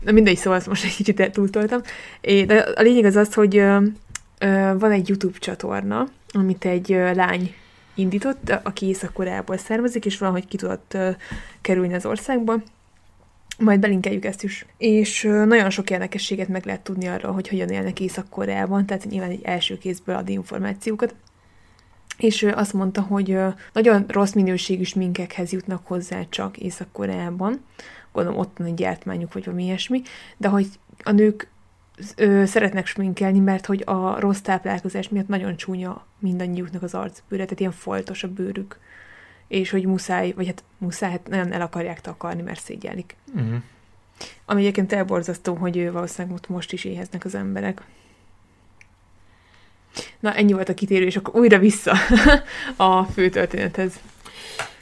[0.00, 1.80] Na mindegy, szóval ezt most egy kicsit eltúltoltam.
[2.20, 3.54] De a lényeg az az, hogy
[4.78, 7.54] van egy YouTube csatorna, amit egy lány
[7.94, 10.96] indított, aki észak származik, és valahogy ki tudott
[11.60, 12.62] kerülni az országba.
[13.58, 14.66] Majd belinkeljük ezt is.
[14.78, 19.42] És nagyon sok érdekességet meg lehet tudni arról, hogy hogyan élnek Észak-Koreában, tehát nyilván egy
[19.42, 21.14] első kézből ad információkat
[22.22, 23.38] és azt mondta, hogy
[23.72, 27.60] nagyon rossz minőségű sminkekhez jutnak hozzá csak Észak-Koreában,
[28.12, 30.02] gondolom ott van egy gyártmányuk, vagy valami ilyesmi,
[30.36, 30.66] de hogy
[31.02, 31.48] a nők
[32.16, 37.60] ö, szeretnek sminkelni, mert hogy a rossz táplálkozás miatt nagyon csúnya mindannyiuknak az arcbőre, tehát
[37.60, 38.78] ilyen foltos a bőrük,
[39.48, 43.16] és hogy muszáj, vagy hát muszáj, hát nagyon el akarják takarni, mert szégyelik.
[43.34, 43.62] Uh-huh.
[44.44, 47.82] Ami egyébként elborzasztó, hogy valószínűleg most is éheznek az emberek.
[50.20, 51.92] Na, ennyi volt a kitérő, és akkor újra vissza
[52.76, 54.00] a fő történethez.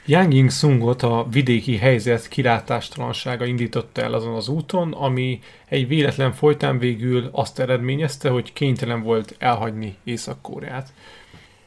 [0.05, 6.33] Yang Ying Sungot a vidéki helyzet kilátástalansága indította el azon az úton, ami egy véletlen
[6.33, 10.93] folytán végül azt eredményezte, hogy kénytelen volt elhagyni Észak-Koreát.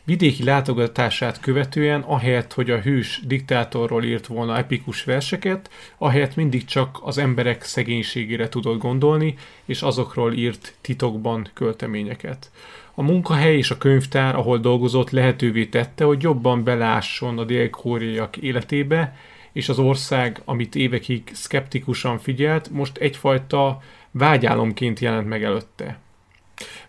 [0.07, 6.99] Vidéki látogatását követően, ahelyett, hogy a hős diktátorról írt volna epikus verseket, ahelyett mindig csak
[7.03, 9.35] az emberek szegénységére tudott gondolni,
[9.65, 12.51] és azokról írt titokban költeményeket.
[12.95, 19.17] A munkahely és a könyvtár, ahol dolgozott, lehetővé tette, hogy jobban belásson a dél-koreaiak életébe,
[19.53, 25.99] és az ország, amit évekig szkeptikusan figyelt, most egyfajta vágyálomként jelent meg előtte.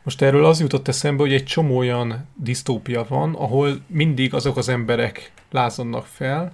[0.04, 4.70] Most erről az jutott eszembe, hogy egy csomó olyan disztópia van, ahol mindig azok az
[4.70, 6.54] emberek lázadnak fel,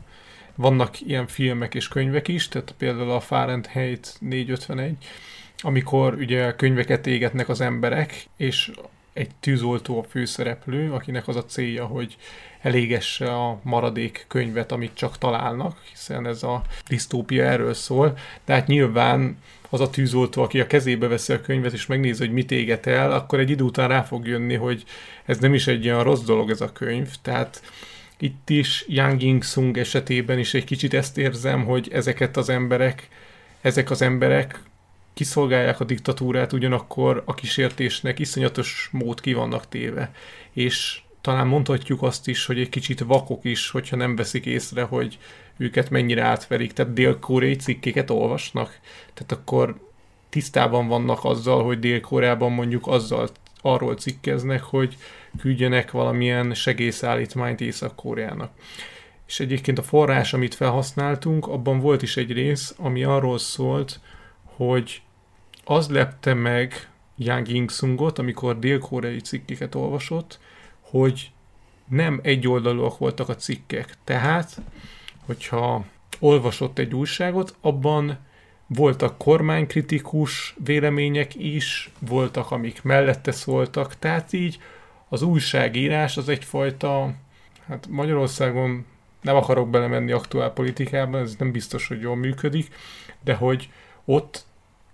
[0.56, 4.96] vannak ilyen filmek és könyvek is, tehát például a Fahrenheit 451,
[5.58, 8.72] amikor ugye könyveket égetnek az emberek, és
[9.14, 12.18] egy tűzoltó a főszereplő, akinek az a célja, hogy
[12.62, 18.18] elégesse a maradék könyvet, amit csak találnak, hiszen ez a disztópia erről szól.
[18.46, 19.38] De hát nyilván
[19.70, 23.12] az a tűzoltó, aki a kezébe veszi a könyvet, és megnézi, hogy mit éget el,
[23.12, 24.84] akkor egy idő után rá fog jönni, hogy
[25.26, 27.10] ez nem is egy olyan rossz dolog ez a könyv.
[27.22, 27.62] Tehát
[28.18, 33.08] itt is Yang Ying Sung esetében is egy kicsit ezt érzem, hogy ezeket az emberek,
[33.62, 34.60] ezek az emberek
[35.14, 40.14] kiszolgálják a diktatúrát, ugyanakkor a kísértésnek iszonyatos mód ki vannak téve.
[40.52, 45.18] És talán mondhatjuk azt is, hogy egy kicsit vakok is, hogyha nem veszik észre, hogy
[45.58, 46.74] őket mennyire átverik.
[46.74, 48.80] Tehát dél-koreai cikkéket olvasnak.
[49.14, 49.90] Tehát akkor
[50.30, 53.30] tisztában vannak azzal, hogy Dél-Koreában mondjuk azzal
[53.62, 54.98] arról cikkeznek, hogy
[55.40, 58.52] küldjenek valamilyen segélyszállítmányt Észak-Koreának.
[59.28, 64.00] És egyébként a forrás, amit felhasználtunk, abban volt is egy rész, ami arról szólt,
[64.66, 65.02] hogy
[65.64, 70.40] az lepte meg Yang Ying-sungot, amikor dél-koreai cikkeket olvasott,
[70.80, 71.32] hogy
[71.88, 73.94] nem egyoldalúak voltak a cikkek.
[74.04, 74.62] Tehát,
[75.26, 75.86] hogyha
[76.20, 78.18] olvasott egy újságot, abban
[78.68, 84.60] voltak kormánykritikus vélemények is, voltak, amik mellette szóltak, tehát így
[85.10, 87.14] az újságírás az egyfajta,
[87.68, 88.86] hát Magyarországon
[89.22, 92.76] nem akarok belemenni aktuál politikába, ez nem biztos, hogy jól működik,
[93.24, 93.70] de hogy
[94.06, 94.50] ott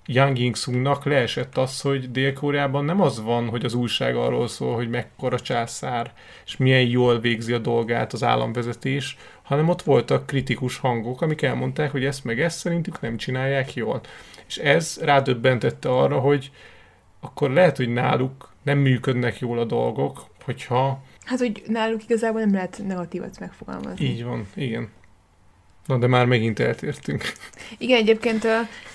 [0.09, 4.89] Yang Ying-sungnak leesett az, hogy Dél-Koreában nem az van, hogy az újság arról szól, hogy
[4.89, 6.13] mekkora császár,
[6.45, 11.91] és milyen jól végzi a dolgát az államvezetés, hanem ott voltak kritikus hangok, amik elmondták,
[11.91, 14.01] hogy ezt meg ezt szerintük nem csinálják jól.
[14.47, 16.51] És ez rádöbbentette arra, hogy
[17.19, 21.03] akkor lehet, hogy náluk nem működnek jól a dolgok, hogyha...
[21.25, 24.05] Hát, hogy náluk igazából nem lehet negatívat megfogalmazni.
[24.05, 24.89] Így van, igen.
[25.87, 27.31] Na, de már megint eltértünk.
[27.77, 28.43] Igen, egyébként,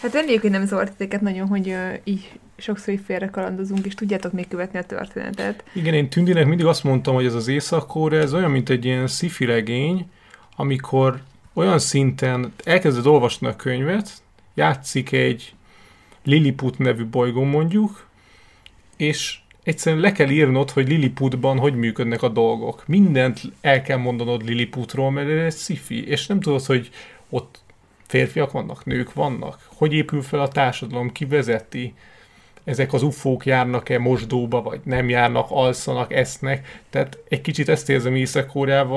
[0.01, 4.49] hát reméljük, hogy nem zavart nagyon, hogy így sokszor így félre kalandozunk, és tudjátok még
[4.49, 5.65] követni a történetet.
[5.73, 9.07] Igen, én Tündinek mindig azt mondtam, hogy ez az észak ez olyan, mint egy ilyen
[9.07, 10.11] sci regény,
[10.57, 11.23] amikor
[11.55, 14.11] olyan szinten elkezded olvasni a könyvet,
[14.55, 15.55] játszik egy
[16.25, 18.07] Lilliput nevű bolygó mondjuk,
[18.97, 22.87] és egyszerűen le kell írnod, hogy Lilliputban hogy működnek a dolgok.
[22.87, 26.91] Mindent el kell mondanod Lilliputról, mert ez sci és nem tudod, hogy
[27.29, 27.61] ott
[28.07, 31.95] férfiak vannak, nők vannak, hogy épül fel a társadalom, ki vezeti,
[32.65, 36.83] ezek az ufók járnak-e mosdóba, vagy nem járnak, alszanak, esznek.
[36.91, 38.51] Tehát egy kicsit ezt érzem észak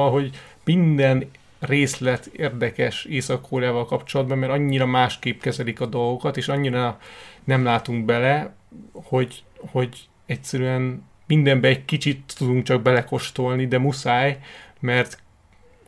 [0.10, 0.30] hogy
[0.64, 3.48] minden részlet érdekes észak
[3.86, 7.00] kapcsolatban, mert annyira másképp kezelik a dolgokat, és annyira
[7.44, 8.56] nem látunk bele,
[8.94, 14.40] hogy, hogy egyszerűen mindenbe egy kicsit tudunk csak belekostolni, de muszáj,
[14.80, 15.24] mert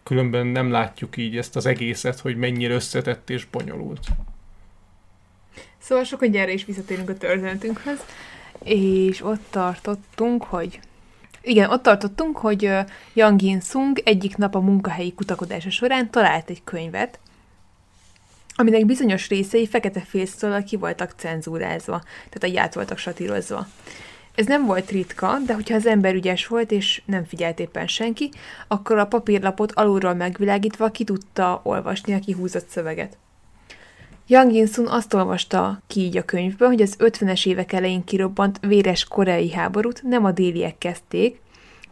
[0.04, 4.08] különben nem látjuk így ezt az egészet, hogy mennyire összetett és bonyolult.
[5.78, 8.00] Szóval sok, hogy erre is visszatérünk a történetünkhöz,
[8.64, 10.80] és ott tartottunk, hogy
[11.42, 12.72] igen, ott tartottunk, hogy
[13.14, 17.20] Yang In-sung egyik nap a munkahelyi kutakodása során talált egy könyvet,
[18.56, 23.68] aminek bizonyos részei fekete félszóllal ki voltak cenzúrázva, tehát a át voltak satírozva.
[24.38, 28.30] Ez nem volt ritka, de hogyha az ember ügyes volt, és nem figyelt éppen senki,
[28.68, 33.18] akkor a papírlapot alulról megvilágítva ki tudta olvasni a kihúzott szöveget.
[34.28, 39.06] Yang In-sun azt olvasta ki így a könyvből, hogy az 50-es évek elején kirobbant véres
[39.06, 41.42] koreai háborút nem a déliek kezdték,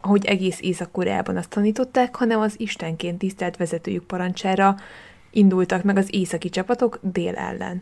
[0.02, 4.76] ahogy egész Észak-Koreában azt tanították, hanem az istenként tisztelt vezetőjük parancsára
[5.32, 7.82] indultak meg az északi csapatok dél ellen.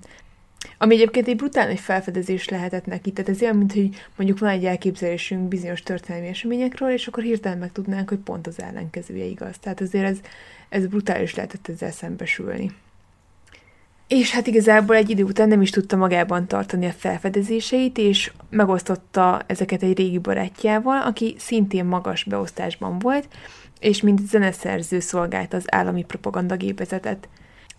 [0.78, 4.66] Ami egyébként egy brutális felfedezés lehetett neki, tehát ez olyan, mint hogy mondjuk van egy
[4.66, 9.58] elképzelésünk bizonyos történelmi eseményekről, és akkor hirtelen megtudnánk, hogy pont az ellenkezője igaz.
[9.60, 10.18] Tehát azért ez,
[10.70, 12.72] ez brutális lehetett ezzel szembesülni.
[14.08, 19.42] És hát igazából egy idő után nem is tudta magában tartani a felfedezéseit, és megosztotta
[19.48, 23.28] ezeket egy régi barátjával, aki szintén magas beosztásban volt,
[23.80, 27.28] és mint zeneszerző szolgált az állami propagandagépezetet.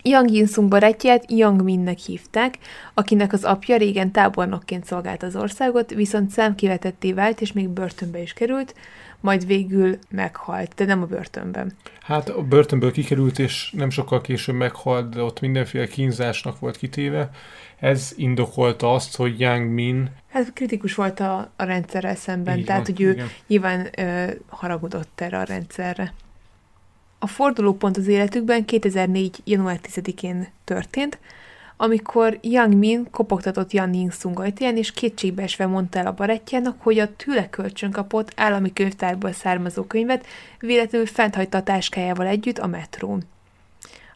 [0.06, 2.58] Yang Yinsung barátját Yang Minnek hívták,
[2.94, 8.32] akinek az apja régen tábornokként szolgált az országot, viszont számkivetetté vált, és még börtönbe is
[8.32, 8.74] került,
[9.20, 11.72] majd végül meghalt, de nem a börtönben.
[12.02, 17.30] Hát a börtönből kikerült, és nem sokkal később meghalt, de ott mindenféle kínzásnak volt kitéve.
[17.78, 20.10] Ez indokolta azt, hogy Yang Min...
[20.28, 23.28] Hát kritikus volt a, a rendszerrel szemben, Így tehát van, hogy ő igen.
[23.46, 26.12] nyilván ö, haragudott erre a rendszerre.
[27.24, 29.40] A fordulópont az életükben 2004.
[29.44, 31.18] január 10-én történt,
[31.76, 37.16] amikor Yang Min kopogtatott Yan Ying-sung ajtaján, és kétségbeesve mondta el a barátjának, hogy a
[37.16, 40.26] tőle kölcsön kapott állami könyvtárból származó könyvet
[40.58, 43.22] véletlenül fenthagyta a táskájával együtt a metrón.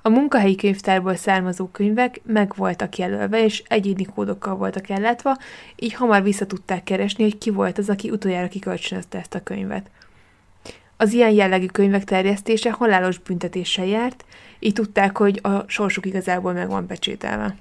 [0.03, 5.37] A munkahelyi könyvtárból származó könyvek meg voltak jelölve, és egyéni kódokkal voltak ellátva,
[5.77, 9.91] így hamar vissza tudták keresni, hogy ki volt az, aki utoljára kikölcsönözte ezt a könyvet.
[11.01, 14.25] Az ilyen jellegű könyvek terjesztése halálos büntetéssel járt,
[14.59, 17.57] így tudták, hogy a sorsuk igazából meg van pecsételve.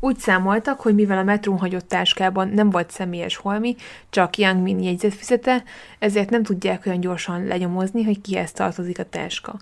[0.00, 3.76] Úgy számoltak, hogy mivel a metrón hagyott táskában nem volt személyes holmi,
[4.10, 5.62] csak Yang Min jegyzetfüzete,
[5.98, 9.58] ezért nem tudják olyan gyorsan lenyomozni, hogy kihez tartozik a táska.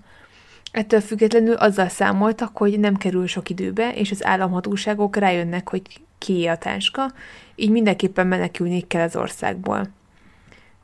[0.73, 5.83] Ettől függetlenül azzal számoltak, hogy nem kerül sok időbe, és az államhatóságok rájönnek, hogy
[6.19, 7.13] kié a táska,
[7.55, 9.97] így mindenképpen menekülni kell az országból.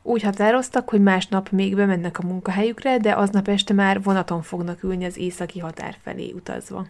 [0.07, 5.05] Úgy határoztak, hogy másnap még bemennek a munkahelyükre, de aznap este már vonaton fognak ülni
[5.05, 6.87] az északi határ felé utazva.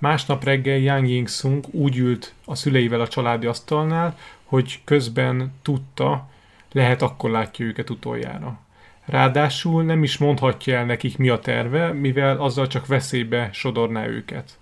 [0.00, 6.28] Másnap reggel Yang Ying-sung úgy ült a szüleivel a családi asztalnál, hogy közben tudta,
[6.72, 8.58] lehet akkor látja őket utoljára.
[9.04, 14.58] Ráadásul nem is mondhatja el nekik mi a terve, mivel azzal csak veszélybe sodorná őket.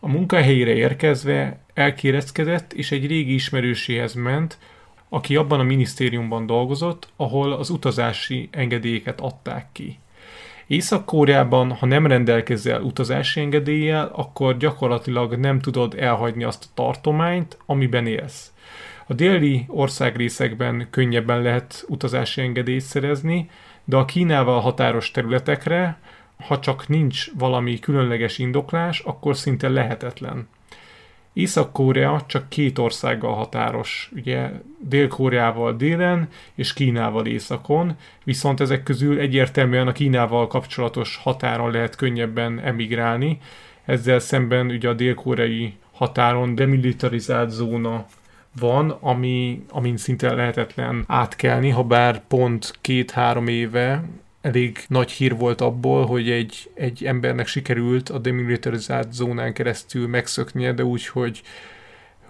[0.00, 4.58] A munkahelyére érkezve elkérezkedett, és egy régi ismerőséhez ment,
[5.16, 9.98] aki abban a minisztériumban dolgozott, ahol az utazási engedélyeket adták ki.
[10.66, 18.06] Észak-Koreában, ha nem rendelkezel utazási engedéllyel, akkor gyakorlatilag nem tudod elhagyni azt a tartományt, amiben
[18.06, 18.52] élsz.
[19.06, 23.50] A déli országrészekben könnyebben lehet utazási engedélyt szerezni,
[23.84, 25.98] de a Kínával határos területekre,
[26.46, 30.48] ha csak nincs valami különleges indoklás, akkor szinte lehetetlen.
[31.36, 39.86] Észak-Korea csak két országgal határos, ugye Dél-Koreával délen és Kínával északon, viszont ezek közül egyértelműen
[39.86, 43.38] a Kínával kapcsolatos határon lehet könnyebben emigrálni,
[43.84, 48.06] ezzel szemben ugye a dél-koreai határon demilitarizált zóna
[48.58, 54.04] van, ami, amin szinte lehetetlen átkelni, ha bár pont két-három éve
[54.46, 60.72] elég nagy hír volt abból, hogy egy, egy embernek sikerült a demilitarizált zónán keresztül megszöknie,
[60.72, 61.42] de úgy, hogy,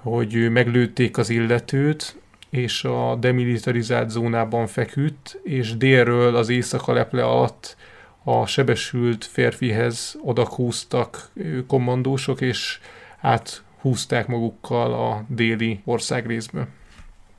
[0.03, 2.17] hogy meglőtték az illetőt,
[2.51, 7.77] és a demilitarizált zónában feküdt, és délről az éjszaka leple alatt
[8.25, 11.31] a sebesült férfihez odakúztak
[11.67, 12.79] kommandósok, és
[13.21, 16.69] áthúzták magukkal a déli országrészbe.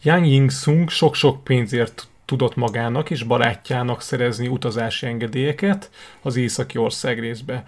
[0.03, 5.89] Yang Ying-sung sok-sok pénzért tudott magának és barátjának szerezni utazási engedélyeket
[6.21, 7.63] az északi ország részbe.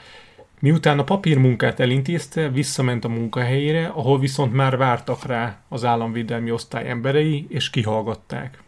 [0.60, 6.90] Miután a papírmunkát elintézte, visszament a munkahelyére, ahol viszont már vártak rá az államvédelmi osztály
[6.90, 8.64] emberei, és kihallgatták.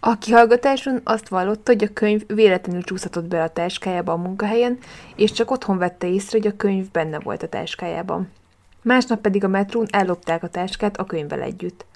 [0.00, 4.78] A kihallgatáson azt vallotta, hogy a könyv véletlenül csúszatott be a táskájába a munkahelyen,
[5.16, 8.30] és csak otthon vette észre, hogy a könyv benne volt a táskájában.
[8.82, 11.86] Másnap pedig a metrón ellopták a táskát a könyvvel együtt.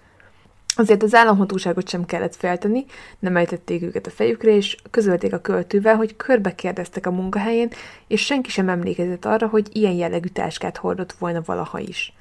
[0.81, 2.85] Azért az államhatóságot sem kellett feltenni,
[3.19, 7.71] nem ejtették őket a fejükre, és közölték a költővel, hogy körbe kérdeztek a munkahelyén,
[8.07, 12.13] és senki sem emlékezett arra, hogy ilyen jellegű táskát hordott volna valaha is.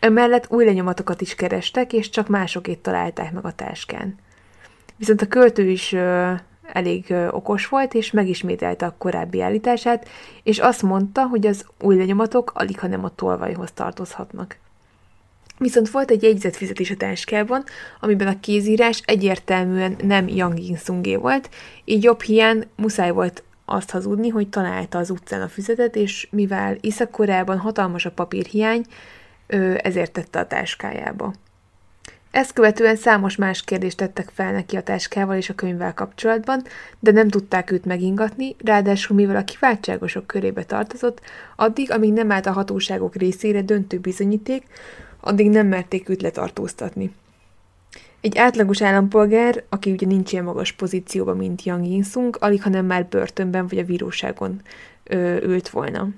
[0.00, 4.14] Emellett új lenyomatokat is kerestek, és csak másokét találták meg a táskán.
[4.96, 6.32] Viszont a költő is ö,
[6.72, 10.08] elég ö, okos volt, és megismételte a korábbi állítását,
[10.42, 14.62] és azt mondta, hogy az új lenyomatok alig, ha nem a tolvajhoz tartozhatnak.
[15.58, 17.64] Viszont volt egy jegyzetfizetés a táskában,
[18.00, 21.48] amiben a kézírás egyértelműen nem Yang Yinsungé volt,
[21.84, 26.76] így jobb hiány muszáj volt azt hazudni, hogy találta az utcán a füzetet, és mivel
[26.80, 28.84] Észak-Koreában hatalmas a papírhiány,
[29.76, 31.32] ezért tette a táskájába.
[32.30, 36.62] Ezt követően számos más kérdést tettek fel neki a táskával és a könyvvel kapcsolatban,
[36.98, 41.20] de nem tudták őt megingatni, ráadásul mivel a kiváltságosok körébe tartozott,
[41.56, 44.62] addig, amíg nem állt a hatóságok részére döntő bizonyíték,
[45.24, 47.12] addig nem merték őt letartóztatni.
[48.20, 53.06] Egy átlagos állampolgár, aki ugye nincs ilyen magas pozícióban, mint Yang Yinsung, alig hanem már
[53.06, 54.60] börtönben vagy a bíróságon
[55.04, 56.08] ö, ült volna.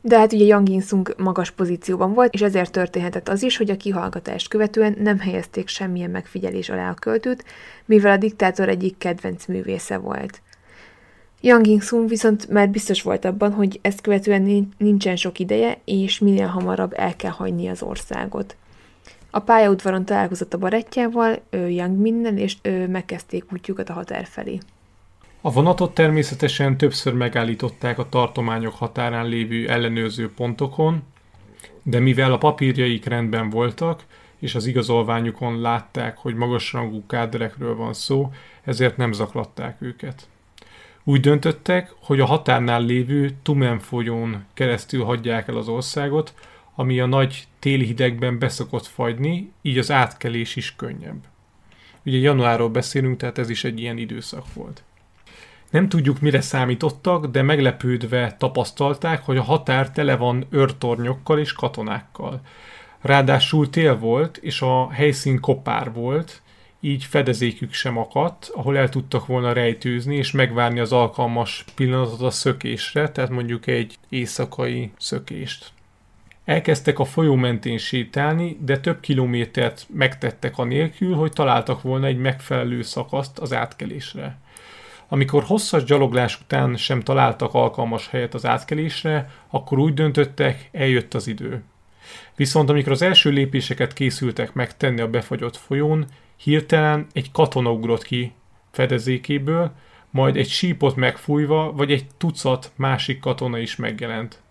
[0.00, 3.76] De hát ugye Yang Yinsung magas pozícióban volt, és ezért történhetett az is, hogy a
[3.76, 7.44] kihallgatást követően nem helyezték semmilyen megfigyelés alá a költőt,
[7.84, 10.40] mivel a diktátor egyik kedvenc művésze volt.
[11.44, 16.46] Yang Yinsung viszont már biztos volt abban, hogy ezt követően nincsen sok ideje, és minél
[16.46, 18.56] hamarabb el kell hagyni az országot.
[19.30, 22.56] A pályaudvaron találkozott a barátjával, Yang Minnen, és
[22.88, 24.58] megkezdték útjukat a határ felé.
[25.40, 31.02] A vonatot természetesen többször megállították a tartományok határán lévő ellenőrző pontokon,
[31.82, 34.04] de mivel a papírjaik rendben voltak,
[34.38, 38.30] és az igazolványukon látták, hogy magasrangú káderekről van szó,
[38.64, 40.26] ezért nem zaklatták őket.
[41.04, 46.34] Úgy döntöttek, hogy a határnál lévő Tumen folyón keresztül hagyják el az országot,
[46.74, 51.24] ami a nagy téli hidegben beszokott fagyni, így az átkelés is könnyebb.
[52.04, 54.82] Ugye januárról beszélünk, tehát ez is egy ilyen időszak volt.
[55.70, 62.40] Nem tudjuk, mire számítottak, de meglepődve tapasztalták, hogy a határ tele van őrtornyokkal és katonákkal.
[63.00, 66.42] Ráadásul tél volt, és a helyszín kopár volt,
[66.84, 72.30] így fedezékük sem akadt, ahol el tudtak volna rejtőzni és megvárni az alkalmas pillanatot a
[72.30, 75.72] szökésre, tehát mondjuk egy éjszakai szökést.
[76.44, 82.18] Elkezdtek a folyó mentén sétálni, de több kilométert megtettek a nélkül, hogy találtak volna egy
[82.18, 84.38] megfelelő szakaszt az átkelésre.
[85.08, 91.26] Amikor hosszas gyaloglás után sem találtak alkalmas helyet az átkelésre, akkor úgy döntöttek, eljött az
[91.26, 91.62] idő.
[92.36, 96.06] Viszont amikor az első lépéseket készültek megtenni a befagyott folyón,
[96.42, 98.32] hirtelen egy katona ugrott ki
[98.70, 99.72] fedezékéből,
[100.10, 104.42] majd egy sípot megfújva, vagy egy tucat másik katona is megjelent.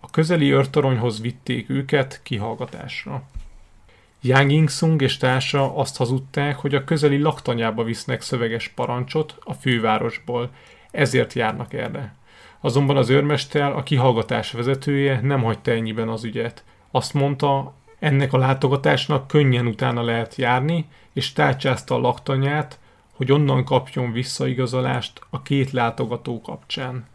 [0.00, 3.22] A közeli őrtoronyhoz vitték őket kihallgatásra.
[4.20, 10.50] Yang Yingsung és társa azt hazudták, hogy a közeli laktanyába visznek szöveges parancsot a fővárosból,
[10.90, 12.14] ezért járnak erre.
[12.60, 16.64] Azonban az őrmester, a kihallgatás vezetője nem hagyta ennyiben az ügyet.
[16.90, 22.78] Azt mondta, ennek a látogatásnak könnyen utána lehet járni, és tárcsázta a laktanyát,
[23.12, 27.06] hogy onnan kapjon visszaigazolást a két látogató kapcsán.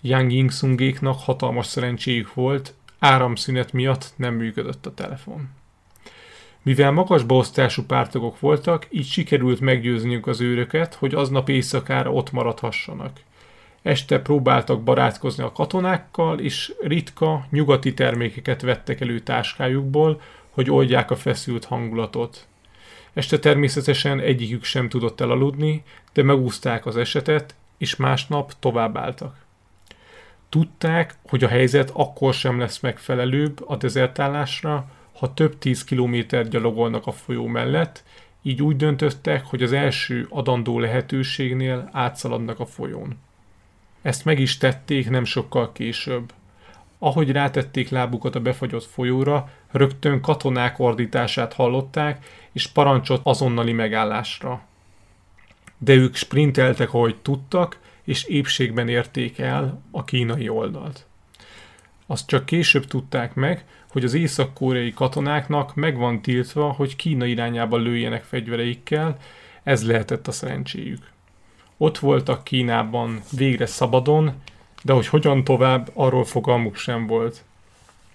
[0.00, 5.48] Yang Yingsungéknak hatalmas szerencséjük volt, áramszünet miatt nem működött a telefon.
[6.62, 13.20] Mivel magas beosztású pártagok voltak, így sikerült meggyőzniük az őröket, hogy aznap éjszakára ott maradhassanak.
[13.86, 20.20] Este próbáltak barátkozni a katonákkal, és ritka, nyugati termékeket vettek elő táskájukból,
[20.50, 22.46] hogy oldják a feszült hangulatot.
[23.12, 25.82] Este természetesen egyikük sem tudott elaludni,
[26.12, 29.36] de megúzták az esetet, és másnap továbbálltak.
[30.48, 37.06] Tudták, hogy a helyzet akkor sem lesz megfelelőbb a dezertálásra, ha több tíz kilométer gyalogolnak
[37.06, 38.02] a folyó mellett,
[38.42, 43.24] így úgy döntöttek, hogy az első adandó lehetőségnél átszaladnak a folyón.
[44.06, 46.32] Ezt meg is tették nem sokkal később.
[46.98, 54.62] Ahogy rátették lábukat a befagyott folyóra, rögtön katonák ordítását hallották, és parancsot azonnali megállásra.
[55.78, 61.06] De ők sprinteltek, ahogy tudtak, és épségben érték el a kínai oldalt.
[62.06, 67.76] Azt csak később tudták meg, hogy az észak-koreai katonáknak meg van tiltva, hogy Kína irányába
[67.76, 69.16] lőjenek fegyvereikkel,
[69.62, 71.14] ez lehetett a szerencséjük.
[71.76, 74.32] Ott voltak Kínában végre szabadon,
[74.82, 77.44] de hogy hogyan tovább, arról fogalmuk sem volt.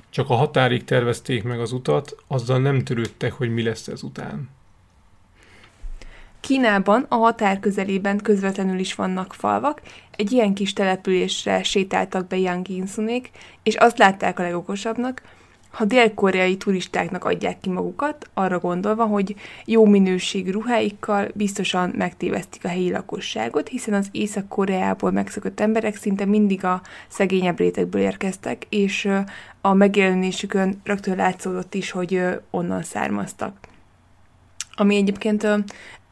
[0.09, 4.49] Csak a határig tervezték meg az utat, azzal nem törődtek, hogy mi lesz ez után.
[6.39, 9.82] Kínában a határ közelében közvetlenül is vannak falvak,
[10.16, 13.32] egy ilyen kis településre sétáltak be Yang Insunék,
[13.64, 15.22] és azt látták a legokosabbnak,
[15.72, 22.67] ha dél-koreai turistáknak adják ki magukat, arra gondolva, hogy jó minőségű ruháikkal biztosan megtévesztik a
[22.67, 29.09] helyi lakosságot, hiszen az Észak-Koreából megszökött emberek szinte mindig a szegényebb rétegből érkeztek, és
[29.61, 33.57] a megjelenésükön rögtön látszódott is, hogy onnan származtak.
[34.76, 35.47] Ami egyébként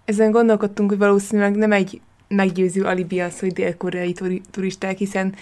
[0.06, 4.16] ezen gondolkodtunk, hogy valószínűleg nem egy meggyőző alibi az, hogy dél-koreai
[4.52, 5.36] turisták, hiszen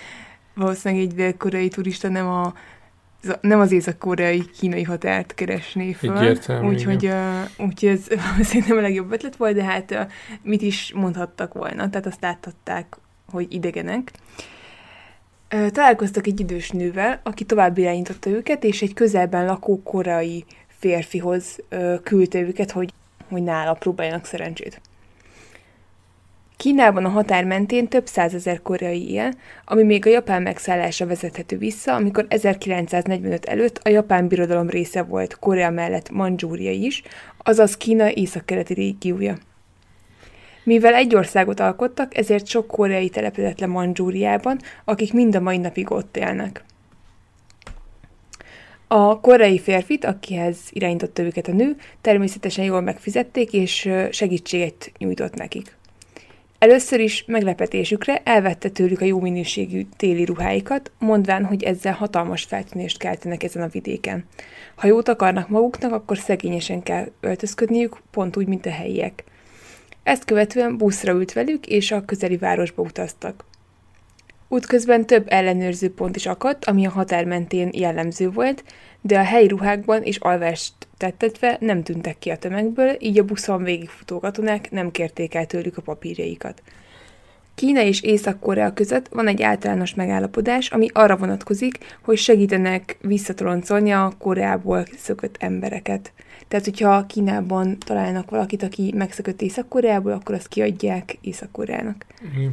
[0.53, 2.53] valószínűleg egy dél-koreai turista nem a
[3.41, 6.37] nem az észak-koreai kínai határt keresné föl.
[6.63, 8.07] Úgyhogy, uh, úgyhogy ez
[8.47, 9.99] szerintem a legjobb ötlet volt, de hát uh,
[10.41, 11.89] mit is mondhattak volna.
[11.89, 12.97] Tehát azt láthatták,
[13.31, 14.11] hogy idegenek.
[15.53, 21.57] Uh, találkoztak egy idős nővel, aki tovább irányította őket, és egy közelben lakó koreai férfihoz
[21.71, 22.93] uh, küldte őket, hogy,
[23.29, 24.81] hogy nála próbáljanak szerencsét.
[26.57, 29.33] Kínában a határ mentén több százezer koreai él,
[29.65, 35.39] ami még a japán megszállása vezethető vissza, amikor 1945 előtt a japán birodalom része volt
[35.39, 37.01] Korea mellett Mandzsúria is,
[37.37, 39.37] azaz Kína északkeleti régiója.
[40.63, 45.91] Mivel egy országot alkottak, ezért sok koreai telepedett le Mandzsúriában, akik mind a mai napig
[45.91, 46.63] ott élnek.
[48.87, 55.76] A koreai férfit, akihez irányította őket a nő, természetesen jól megfizették, és segítséget nyújtott nekik.
[56.59, 62.97] Először is meglepetésükre elvette tőlük a jó minőségű téli ruháikat, mondván, hogy ezzel hatalmas feltűnést
[62.97, 64.25] keltenek ezen a vidéken.
[64.75, 69.23] Ha jót akarnak maguknak, akkor szegényesen kell öltözködniük, pont úgy, mint a helyiek.
[70.03, 73.45] Ezt követően buszra ült velük, és a közeli városba utaztak.
[74.47, 78.63] Útközben több ellenőrző pont is akadt, ami a határ mentén jellemző volt,
[79.07, 83.63] de a helyi ruhákban és alvást tettetve nem tűntek ki a tömegből, így a buszon
[83.63, 86.61] végigfutó katonák nem kérték el tőlük a papírjaikat.
[87.55, 94.13] Kína és Észak-Korea között van egy általános megállapodás, ami arra vonatkozik, hogy segítenek visszatoloncolni a
[94.17, 96.11] Koreából szökött embereket.
[96.47, 102.05] Tehát, hogyha Kínában találnak valakit, aki megszökött Észak-Koreából, akkor azt kiadják Észak-Koreának.
[102.37, 102.47] Mm.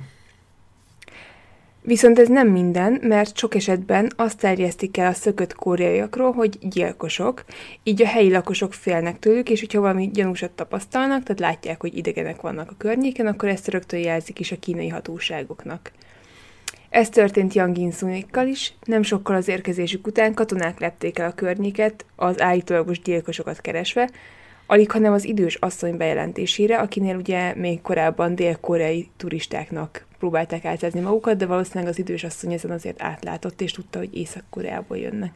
[1.87, 7.45] Viszont ez nem minden, mert sok esetben azt terjesztik el a szökött koreaiakról, hogy gyilkosok,
[7.83, 12.41] így a helyi lakosok félnek tőlük, és hogyha valami gyanúsat tapasztalnak, tehát látják, hogy idegenek
[12.41, 15.93] vannak a környéken, akkor ezt rögtön jelzik is a kínai hatóságoknak.
[16.91, 22.05] Ez történt Yang Insunékkal is, nem sokkal az érkezésük után katonák lepték el a környéket,
[22.17, 24.11] az állítólagos gyilkosokat keresve,
[24.67, 31.37] alig hanem az idős asszony bejelentésére, akinél ugye még korábban dél-koreai turistáknak próbálták álcázni magukat,
[31.37, 35.33] de valószínűleg az idős asszony ezen azért átlátott, és tudta, hogy Észak-Koreából jönnek.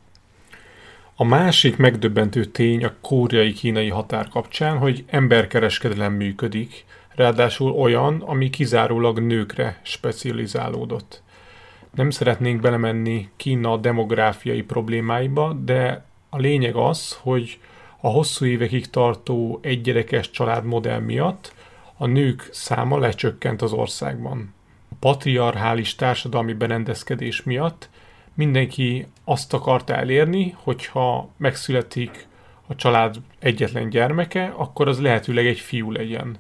[1.17, 9.19] A másik megdöbbentő tény a koreai-kínai határ kapcsán, hogy emberkereskedelem működik, ráadásul olyan, ami kizárólag
[9.19, 11.23] nőkre specializálódott.
[11.95, 17.59] Nem szeretnénk belemenni Kína demográfiai problémáiba, de a lényeg az, hogy
[18.01, 21.55] a hosszú évekig tartó egygyerekes családmodell miatt
[21.97, 24.57] a nők száma lecsökkent az országban
[25.01, 27.89] patriarchális társadalmi berendezkedés miatt
[28.35, 32.27] mindenki azt akarta elérni, hogyha megszületik
[32.67, 36.37] a család egyetlen gyermeke, akkor az lehetőleg egy fiú legyen.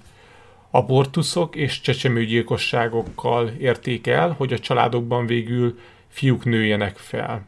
[0.70, 5.78] Abortuszok és csecsemőgyilkosságokkal érték el, hogy a családokban végül
[6.08, 7.46] fiúk nőjenek fel.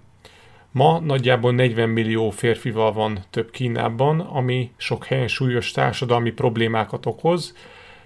[0.72, 7.56] Ma nagyjából 40 millió férfival van több Kínában, ami sok helyen súlyos társadalmi problémákat okoz,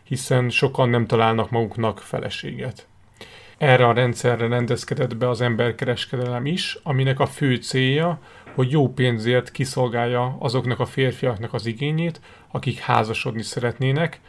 [0.02, 2.86] hiszen sokan nem találnak maguknak feleséget.
[3.58, 8.20] Erre a rendszerre rendezkedett be az emberkereskedelem is, aminek a fő célja,
[8.54, 14.20] hogy jó pénzért kiszolgálja azoknak a férfiaknak az igényét, akik házasodni szeretnének,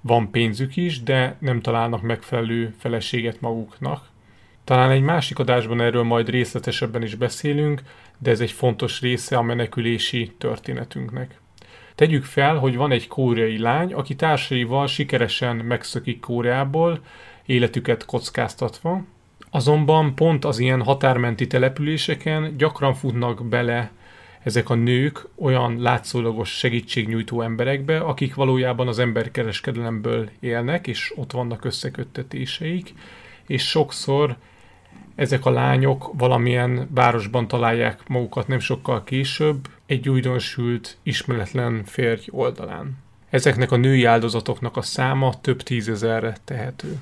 [0.00, 4.09] van pénzük is, de nem találnak megfelelő feleséget maguknak.
[4.70, 7.82] Talán egy másik adásban erről majd részletesebben is beszélünk,
[8.18, 11.40] de ez egy fontos része a menekülési történetünknek.
[11.94, 17.00] Tegyük fel, hogy van egy kóreai lány, aki társaival sikeresen megszökik Kóreából,
[17.46, 19.04] életüket kockáztatva.
[19.50, 23.90] Azonban pont az ilyen határmenti településeken gyakran futnak bele
[24.42, 31.64] ezek a nők olyan látszólagos segítségnyújtó emberekbe, akik valójában az emberkereskedelemből élnek, és ott vannak
[31.64, 32.94] összeköttetéseik,
[33.46, 34.36] és sokszor
[35.14, 42.98] ezek a lányok valamilyen városban találják magukat nem sokkal később, egy újdonsült, ismeretlen férj oldalán.
[43.30, 47.00] Ezeknek a női áldozatoknak a száma több tízezerre tehető.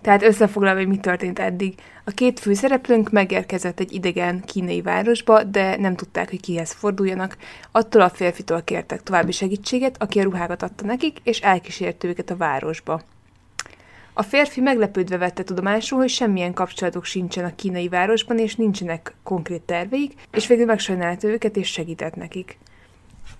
[0.00, 1.74] Tehát összefoglalva, hogy mi történt eddig.
[2.04, 7.36] A két főszereplőnk megérkezett egy idegen kínai városba, de nem tudták, hogy kihez forduljanak.
[7.70, 12.36] Attól a férfitől kértek további segítséget, aki a ruhákat adta nekik, és elkísérte őket a
[12.36, 13.02] városba.
[14.20, 19.62] A férfi meglepődve vette tudomásul, hogy semmilyen kapcsolatok sincsen a kínai városban, és nincsenek konkrét
[19.62, 22.58] terveik, és végül megsajnálta őket, és segített nekik.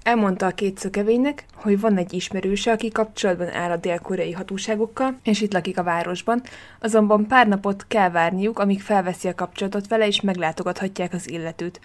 [0.03, 5.41] Elmondta a két szökevénynek, hogy van egy ismerőse, aki kapcsolatban áll a dél-koreai hatóságokkal, és
[5.41, 6.43] itt lakik a városban,
[6.79, 11.81] azonban pár napot kell várniuk, amíg felveszi a kapcsolatot vele, és meglátogathatják az illetőt.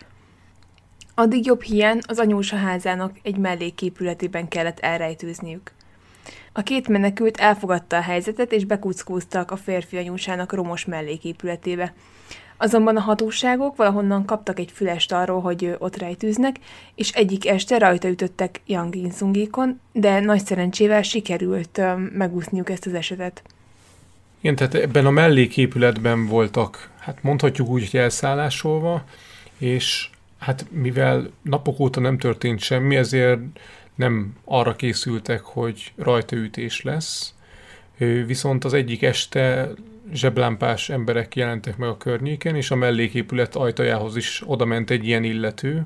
[1.16, 5.74] Addig jobb hiány az anyósa házának egy melléképületében kellett elrejtőzniük.
[6.58, 11.94] A két menekült elfogadta a helyzetet, és bekuckóztak a férfi anyósának romos melléképületébe.
[12.58, 16.56] Azonban a hatóságok valahonnan kaptak egy fülest arról, hogy ott rejtőznek,
[16.96, 21.82] és egyik este rajta ütöttek Yang Insungékon, de nagy szerencsével sikerült
[22.14, 23.44] megúszniuk ezt az esetet.
[24.40, 29.04] Igen, tehát ebben a melléképületben voltak, hát mondhatjuk úgy, hogy elszállásolva,
[29.58, 33.40] és hát mivel napok óta nem történt semmi, ezért
[33.96, 37.34] nem arra készültek, hogy rajtaütés lesz,
[38.26, 39.70] viszont az egyik este
[40.14, 45.24] zseblámpás emberek jelentek meg a környéken, és a melléképület ajtajához is oda ment egy ilyen
[45.24, 45.86] illető.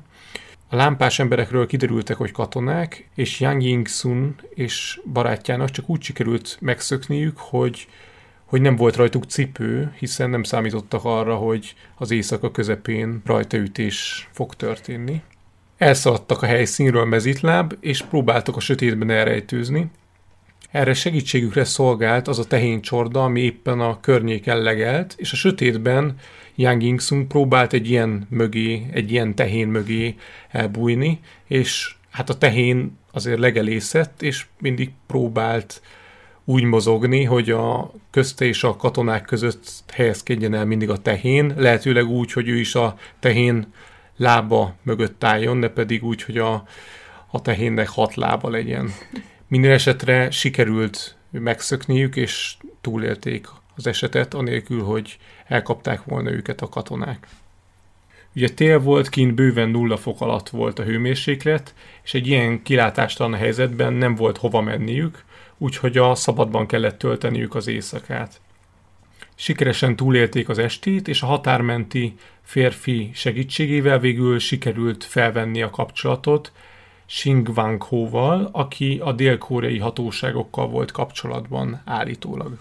[0.68, 7.38] A lámpás emberekről kiderültek, hogy katonák, és Yang Ying-sun és barátjának csak úgy sikerült megszökniük,
[7.38, 7.88] hogy,
[8.44, 14.54] hogy nem volt rajtuk cipő, hiszen nem számítottak arra, hogy az éjszaka közepén rajtaütés fog
[14.54, 15.22] történni.
[15.80, 19.90] Elszaladtak a helyszínről mezitláb, és próbáltak a sötétben elrejtőzni.
[20.70, 26.16] Erre segítségükre szolgált az a tehéncsorda, ami éppen a környéken legelt, és a sötétben
[26.54, 30.14] Yang Yingsung próbált egy ilyen mögé, egy ilyen tehén mögé
[30.50, 35.82] elbújni, és hát a tehén azért legelészett, és mindig próbált
[36.44, 42.06] úgy mozogni, hogy a közte és a katonák között helyezkedjen el mindig a tehén, lehetőleg
[42.06, 43.66] úgy, hogy ő is a tehén
[44.20, 46.64] lába mögött álljon, ne pedig úgy, hogy a,
[47.30, 48.92] a tehénnek hat lába legyen.
[49.46, 53.46] Minden esetre sikerült megszökniük, és túlélték
[53.76, 57.26] az esetet, anélkül, hogy elkapták volna őket a katonák.
[58.34, 63.34] Ugye tél volt, kint bőven nulla fok alatt volt a hőmérséklet, és egy ilyen kilátástalan
[63.34, 65.24] helyzetben nem volt hova menniük,
[65.58, 68.40] úgyhogy a szabadban kellett tölteniük az éjszakát.
[69.40, 76.52] Sikeresen túlélték az estét, és a határmenti férfi segítségével végül sikerült felvenni a kapcsolatot
[77.06, 82.58] Xing Wang Ho-val, aki a dél-koreai hatóságokkal volt kapcsolatban állítólag.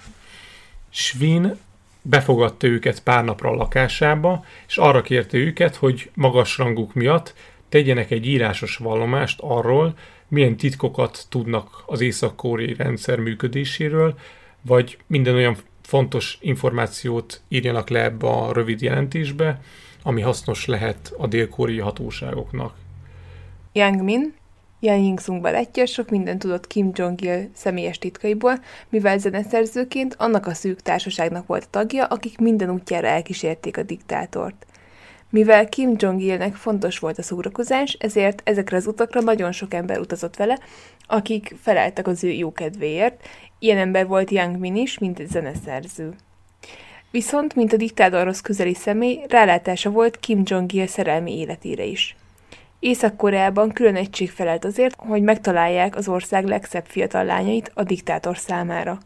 [0.90, 1.58] Svin
[2.02, 7.34] befogadta őket pár napra a lakásába, és arra kérte őket, hogy magas ranguk miatt
[7.70, 14.18] tegyenek egy írásos vallomást arról, milyen titkokat tudnak az észak-koreai rendszer működéséről,
[14.62, 15.58] vagy minden olyan
[15.90, 19.62] fontos információt írjanak le ebbe a rövid jelentésbe,
[20.04, 22.74] ami hasznos lehet a dél-koreai hatóságoknak.
[23.72, 24.34] Yang Min,
[24.80, 28.60] Yang Ying-sung barátja sok mindent tudott Kim Jong-il személyes titkaiból,
[28.90, 34.66] mivel zeneszerzőként annak a szűk társaságnak volt tagja, akik minden útjára elkísérték a diktátort.
[35.30, 40.36] Mivel Kim Jong-ilnek fontos volt a szórakozás, ezért ezekre az utakra nagyon sok ember utazott
[40.36, 40.60] vele,
[41.08, 43.28] akik feleltek az ő jókedvéért.
[43.60, 46.14] Ilyen ember volt Yang Min is, mint zeneszerző.
[47.12, 52.16] Viszont, mint a diktátorhoz közeli személy, rálátása volt Kim Jong-il szerelmi életére is.
[52.80, 59.00] Észak-Koreában külön egység felelt azért, hogy megtalálják az ország legszebb fiatal lányait a diktátor számára.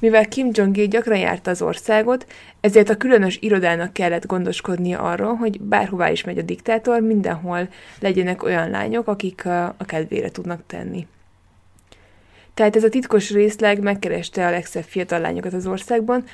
[0.00, 2.26] Mivel Kim Jong-il gyakran járta az országot,
[2.60, 7.68] ezért a különös irodának kellett gondoskodnia arról, hogy bárhová is megy a diktátor, mindenhol
[8.00, 11.06] legyenek olyan lányok, akik a, kedvére tudnak tenni.
[12.54, 16.24] Tehát ez a titkos részleg megkereste a legszebb fiatal lányokat az országban,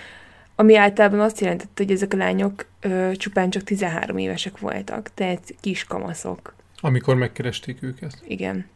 [0.54, 5.54] ami általában azt jelentette, hogy ezek a lányok ö, csupán csak 13 évesek voltak, tehát
[5.60, 6.54] kis kamaszok.
[6.80, 8.22] Amikor megkeresték őket.
[8.26, 8.66] Igen.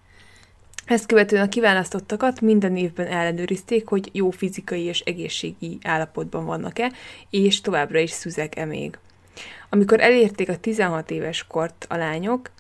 [0.84, 6.92] Ezt követően a kiválasztottakat minden évben ellenőrizték, hogy jó fizikai és egészségi állapotban vannak-e,
[7.30, 8.98] és továbbra is szüzek-e még.
[9.68, 12.50] Amikor elérték a 16 éves kort a lányok,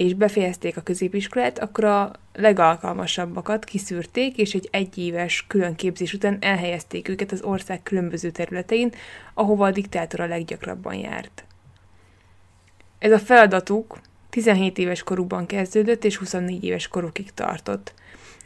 [0.00, 7.32] és befejezték a középiskolát, akkor a legalkalmasabbakat kiszűrték, és egy egyéves különképzés után elhelyezték őket
[7.32, 8.92] az ország különböző területein,
[9.34, 11.44] ahova a diktátor a leggyakrabban járt.
[12.98, 17.94] Ez a feladatuk 17 éves korukban kezdődött, és 24 éves korukig tartott.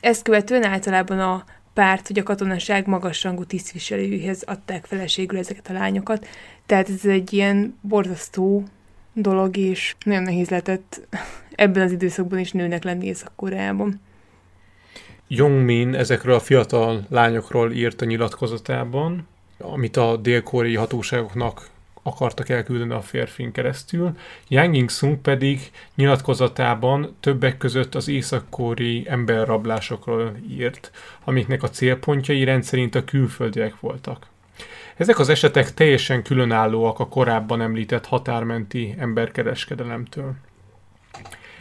[0.01, 6.27] Ezt követően általában a párt, hogy a katonaság magasrangú tisztviselőjéhez adták feleségül ezeket a lányokat,
[6.67, 8.65] tehát ez egy ilyen borzasztó
[9.15, 11.01] dolog, és nagyon nehéz lehetett
[11.55, 14.01] ebben az időszakban is nőnek lenni Észak-Koreában.
[15.29, 19.27] Jongmin ezekről a fiatal lányokról írt a nyilatkozatában,
[19.59, 21.69] amit a dél-koreai hatóságoknak
[22.03, 24.17] akartak elküldeni a férfin keresztül.
[24.49, 30.91] Yang Ying-sung pedig nyilatkozatában többek között az észak-kóri emberrablásokról írt,
[31.25, 34.27] amiknek a célpontjai rendszerint a külföldiek voltak.
[34.97, 40.35] Ezek az esetek teljesen különállóak a korábban említett határmenti emberkereskedelemtől.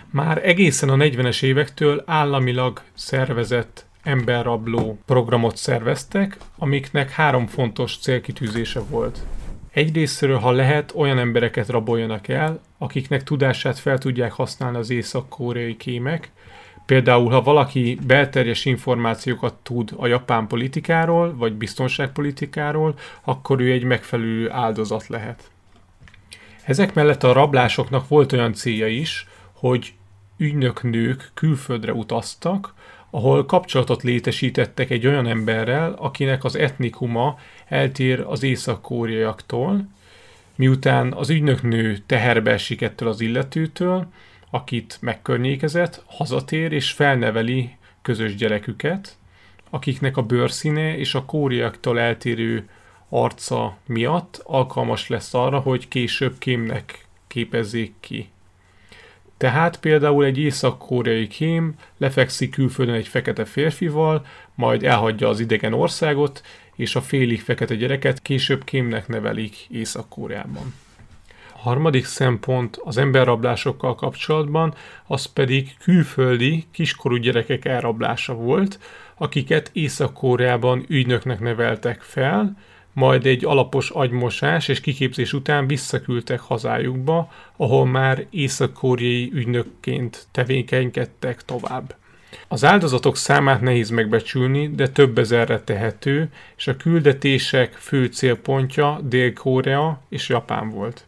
[0.10, 9.20] Már egészen a 40-es évektől államilag szervezett emberrabló programot szerveztek, amiknek három fontos célkitűzése volt.
[9.72, 16.32] Egyrésztről, ha lehet, olyan embereket raboljanak el, akiknek tudását fel tudják használni az észak-koreai kémek,
[16.86, 24.52] Például, ha valaki belterjes információkat tud a japán politikáról, vagy biztonságpolitikáról, akkor ő egy megfelelő
[24.52, 25.52] áldozat lehet.
[26.64, 29.94] Ezek mellett a rablásoknak volt olyan célja is, hogy
[30.38, 32.74] ügynöknők külföldre utaztak,
[33.10, 39.88] ahol kapcsolatot létesítettek egy olyan emberrel, akinek az etnikuma eltér az észak-kóriaiaktól,
[40.56, 44.08] miután az ügynöknő teherbe esik ettől az illetőtől,
[44.54, 49.18] akit megkörnyékezett, hazatér és felneveli közös gyereküket,
[49.70, 52.70] akiknek a bőrszíne és a kóriaktól eltérő
[53.10, 58.30] arca miatt alkalmas lesz arra, hogy később kémnek képezzék ki.
[59.38, 64.26] Tehát például egy észak-koreai kém lefekszik külföldön egy fekete férfival,
[64.56, 66.42] majd elhagyja az idegen országot,
[66.76, 70.74] és a félig fekete gyereket később kémnek nevelik Észak-Koreában.
[71.64, 74.74] Harmadik szempont az emberrablásokkal kapcsolatban,
[75.08, 78.80] az pedig külföldi kiskorú gyerekek elrablása volt,
[79.18, 82.58] akiket Észak-Koreában ügynöknek neveltek fel,
[82.94, 91.96] majd egy alapos agymosás és kiképzés után visszaküldtek hazájukba, ahol már észak-koreai ügynökként tevékenykedtek tovább.
[92.48, 100.02] Az áldozatok számát nehéz megbecsülni, de több ezerre tehető, és a küldetések fő célpontja Dél-Korea
[100.10, 101.08] és Japán volt.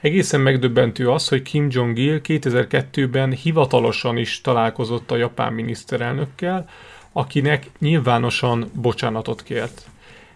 [0.00, 6.68] Egészen megdöbbentő az, hogy Kim Jong-il 2002-ben hivatalosan is találkozott a japán miniszterelnökkel,
[7.12, 9.86] akinek nyilvánosan bocsánatot kért.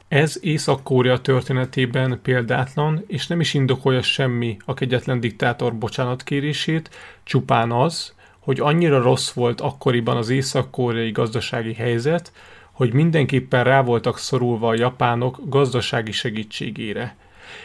[0.09, 6.91] Ez Észak-Korea történetében példátlan, és nem is indokolja semmi a kegyetlen diktátor bocsánatkérését,
[7.23, 12.33] csupán az, hogy annyira rossz volt akkoriban az észak-koreai gazdasági helyzet,
[12.73, 17.17] hogy mindenképpen rá voltak szorulva a japánok gazdasági segítségére.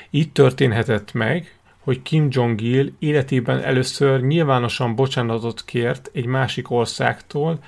[0.10, 1.57] Így történhetett meg,
[1.88, 7.60] hogy Kim Jong-il életében először nyilvánosan bocsánatot kért egy másik országtól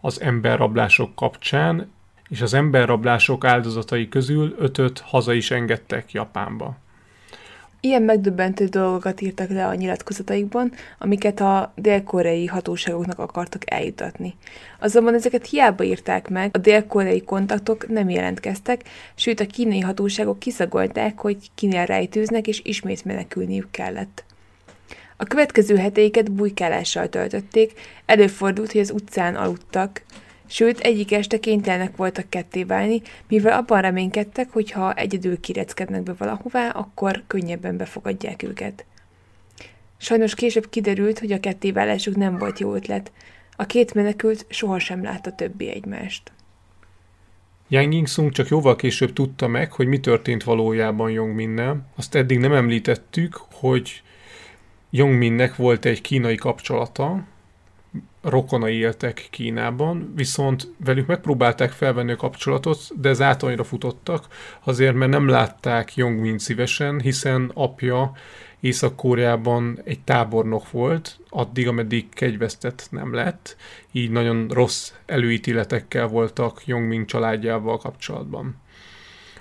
[0.00, 1.90] az emberrablások kapcsán,
[2.28, 6.76] és az emberrablások áldozatai közül ötöt haza is engedtek Japánba.
[7.80, 14.34] Ilyen megdöbbentő dolgokat írtak le a nyilatkozataikban, amiket a dél-koreai hatóságoknak akartak eljutatni.
[14.78, 18.82] Azonban ezeket hiába írták meg, a dél-koreai kontaktok nem jelentkeztek,
[19.14, 24.24] sőt a kínai hatóságok kiszagolták, hogy kinél rejtőznek, és ismét menekülniük kellett.
[25.16, 27.72] A következő heteiket bujkálással töltötték,
[28.06, 30.02] előfordult, hogy az utcán aludtak,
[30.50, 36.12] Sőt, egyik este kénytelenek voltak ketté válni, mivel abban reménykedtek, hogy ha egyedül kireckednek be
[36.18, 38.84] valahová, akkor könnyebben befogadják őket.
[39.96, 43.12] Sajnos később kiderült, hogy a kettéválásuk nem volt jó ötlet.
[43.56, 46.32] A két menekült sohasem látta többé egymást.
[47.68, 51.86] Yang Yingsung csak jóval később tudta meg, hogy mi történt valójában Jongminnel.
[51.96, 54.02] Azt eddig nem említettük, hogy
[54.90, 57.24] Jongminnek volt egy kínai kapcsolata,
[58.22, 64.26] rokonai éltek Kínában, viszont velük megpróbálták felvenni a kapcsolatot, de zátonyra futottak,
[64.64, 68.12] azért mert nem látták Jongmin szívesen, hiszen apja
[68.60, 73.56] Észak-Koreában egy tábornok volt, addig, ameddig kegyvesztett nem lett,
[73.92, 78.56] így nagyon rossz előítéletekkel voltak Jongmin családjával kapcsolatban.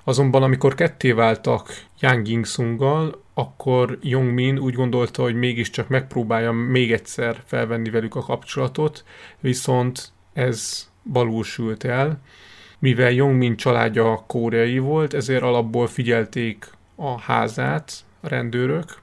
[0.07, 7.41] Azonban amikor ketté váltak Yang Ying-sunggal, akkor Jongmin úgy gondolta, hogy mégiscsak megpróbálja még egyszer
[7.45, 9.03] felvenni velük a kapcsolatot,
[9.39, 11.43] viszont ez balul
[11.79, 12.21] el.
[12.79, 17.91] Mivel Jongmin családja koreai volt, ezért alapból figyelték a házát
[18.21, 19.01] a rendőrök,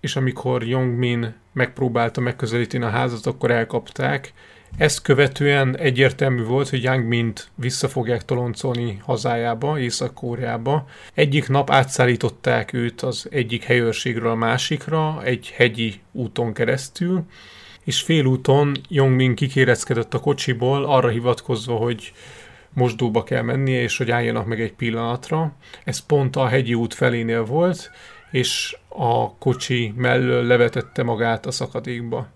[0.00, 4.32] és amikor Jongmin megpróbálta megközelíteni a házat, akkor elkapták,
[4.76, 10.86] ezt követően egyértelmű volt, hogy Yang Mint vissza fogják toloncolni hazájába, Észak-Koreába.
[11.14, 17.24] Egyik nap átszállították őt az egyik helyőrségről a másikra, egy hegyi úton keresztül,
[17.84, 22.12] és félúton Min kikéreckedett a kocsiból, arra hivatkozva, hogy
[22.72, 25.52] mosdóba kell mennie, és hogy álljanak meg egy pillanatra.
[25.84, 27.90] Ez pont a hegyi út felénél volt,
[28.30, 32.28] és a kocsi mellől levetette magát a szakadékba.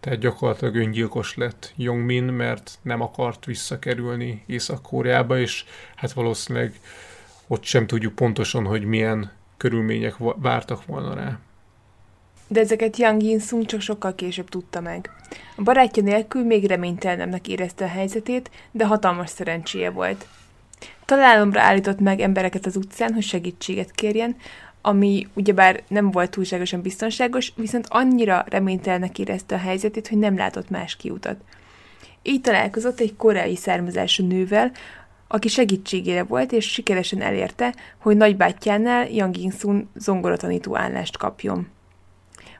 [0.00, 5.64] Tehát gyakorlatilag öngyilkos lett Jongmin, mert nem akart visszakerülni Észak-Koreába, és
[5.96, 6.80] hát valószínűleg
[7.46, 11.38] ott sem tudjuk pontosan, hogy milyen körülmények vártak volna rá.
[12.48, 15.10] De ezeket Yang Yin-sung csak sokkal később tudta meg.
[15.56, 20.26] A barátja nélkül még reménytelenemnek érezte a helyzetét, de hatalmas szerencséje volt.
[21.04, 24.36] Találomra állított meg embereket az utcán, hogy segítséget kérjen,
[24.82, 30.70] ami ugyebár nem volt túlságosan biztonságos, viszont annyira reménytelenek érezte a helyzetét, hogy nem látott
[30.70, 31.36] más kiutat.
[32.22, 34.72] Így találkozott egy koreai származású nővel,
[35.28, 41.68] aki segítségére volt, és sikeresen elérte, hogy nagybátyjánál Yang Ying-sun zongoratanító állást kapjon.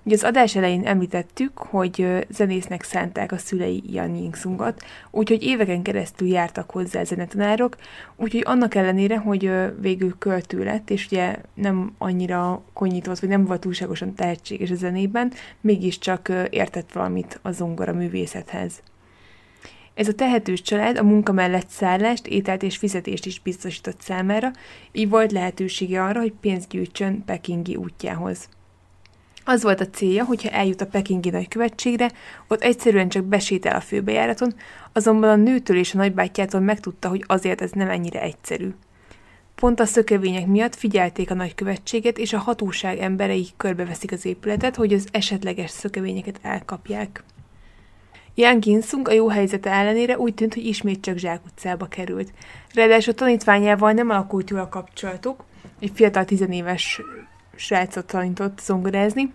[0.03, 6.29] Ugye az adás elején említettük, hogy zenésznek szánták a szülei Jan Yingsungot, úgyhogy éveken keresztül
[6.29, 7.77] jártak hozzá zenetanárok,
[8.17, 13.61] úgyhogy annak ellenére, hogy végül költő lett, és ugye nem annyira konnyitott, vagy nem volt
[13.61, 18.83] túlságosan tehetséges a zenében, mégiscsak értett valamit a zongora művészethez.
[19.95, 24.51] Ez a tehetős család a munka mellett szállást, ételt és fizetést is biztosított számára,
[24.93, 28.49] így volt lehetősége arra, hogy pénzt gyűjtsön Pekingi útjához.
[29.51, 32.11] Az volt a célja, hogyha eljut a pekingi nagykövetségre,
[32.49, 34.55] ott egyszerűen csak besétál a főbejáraton,
[34.93, 38.75] azonban a nőtől és a nagybátyjától megtudta, hogy azért ez nem ennyire egyszerű.
[39.55, 44.93] Pont a szökevények miatt figyelték a nagykövetséget, és a hatóság emberei körbeveszik az épületet, hogy
[44.93, 47.23] az esetleges szökevényeket elkapják.
[48.35, 52.33] Jan Ginsung a jó helyzete ellenére úgy tűnt, hogy ismét csak zsákutcába került.
[52.75, 55.45] Ráadásul tanítványával nem alakult jól a kapcsolatuk,
[55.81, 57.01] egy fiatal tizenéves
[57.55, 59.33] srácot tanított zongorázni,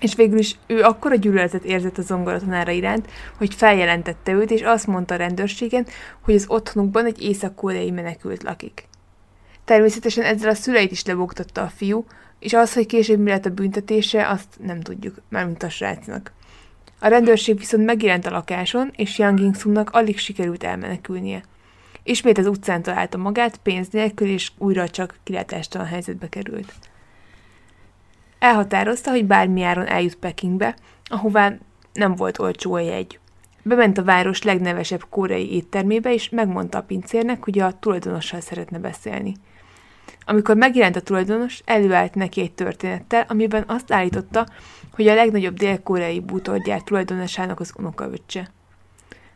[0.00, 4.86] és végül is ő akkora gyűlöletet érzett a zongoratanára iránt, hogy feljelentette őt, és azt
[4.86, 5.86] mondta a rendőrségen,
[6.20, 8.88] hogy az otthonukban egy észak-koreai menekült lakik.
[9.64, 12.04] Természetesen ezzel a szüleit is lebogtatta a fiú,
[12.38, 16.32] és az, hogy később mi lett a büntetése, azt nem tudjuk, mármint a srácnak.
[17.00, 21.42] A rendőrség viszont megjelent a lakáson, és Yang Ying alig sikerült elmenekülnie.
[22.02, 26.72] Ismét az utcán találta magát, pénz nélkül, és újra csak kilátástalan helyzetbe került.
[28.46, 30.74] Elhatározta, hogy bármi áron eljut Pekingbe,
[31.04, 31.52] ahová
[31.92, 33.18] nem volt olcsó a jegy.
[33.62, 39.36] Bement a város legnevesebb koreai éttermébe, és megmondta a pincérnek, hogy a tulajdonossal szeretne beszélni.
[40.24, 44.46] Amikor megjelent a tulajdonos, előállt neki egy történettel, amiben azt állította,
[44.92, 48.50] hogy a legnagyobb dél-koreai bútorgyár tulajdonosának az unokaöccse.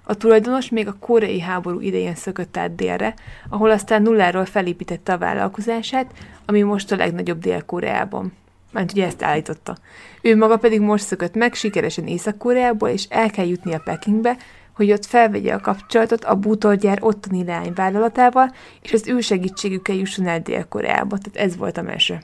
[0.04, 3.14] A tulajdonos még a koreai háború idején szökött át délre,
[3.48, 6.12] ahol aztán nulláról felépítette a vállalkozását,
[6.46, 8.32] ami most a legnagyobb Dél-Koreában.
[8.70, 9.76] Mert ugye ezt állította.
[10.22, 14.36] Ő maga pedig most szökött meg sikeresen Észak-Koreából, és el kell jutni a Pekingbe,
[14.72, 20.40] hogy ott felvegye a kapcsolatot a bútorgyár ottani leányvállalatával, és az ő segítségükkel jusson el
[20.40, 21.18] Dél-Koreába.
[21.18, 22.22] Tehát ez volt a mese.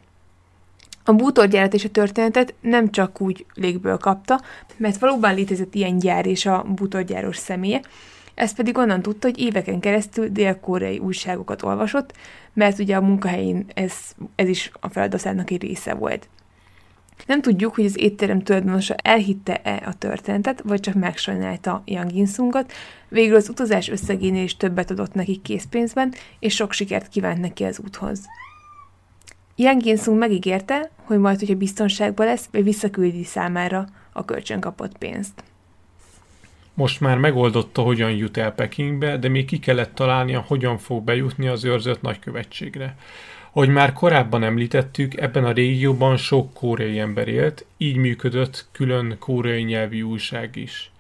[1.05, 4.41] A bútorgyárat és a történetet nem csak úgy légből kapta,
[4.77, 7.81] mert valóban létezett ilyen gyár és a bútorgyáros személye,
[8.37, 12.13] ez pedig onnan tudta, hogy éveken keresztül dél-koreai újságokat olvasott,
[12.53, 13.93] mert ugye a munkahelyén ez,
[14.35, 16.29] ez is a feladatának egy része volt.
[17.27, 22.73] Nem tudjuk, hogy az étterem tulajdonosa elhitte-e a történetet, vagy csak megsajnálta Yang Insungot.
[23.09, 27.81] Végül az utazás összegénél is többet adott neki készpénzben, és sok sikert kívánt neki az
[27.85, 28.21] úthoz.
[29.57, 35.45] Yang Ginsung megígérte, hogy majd, hogyha biztonságban lesz, visszaküldi számára a kölcsön kapott pénzt.
[36.77, 41.47] Most már megoldotta, hogyan jut el Pekingbe, de még ki kellett találnia, hogyan fog bejutni
[41.47, 42.97] az őrzött nagykövetségre.
[43.53, 49.63] Ahogy már korábban említettük, ebben a régióban sok koreai ember élt, így működött külön koreai
[49.63, 50.91] nyelvű újság is.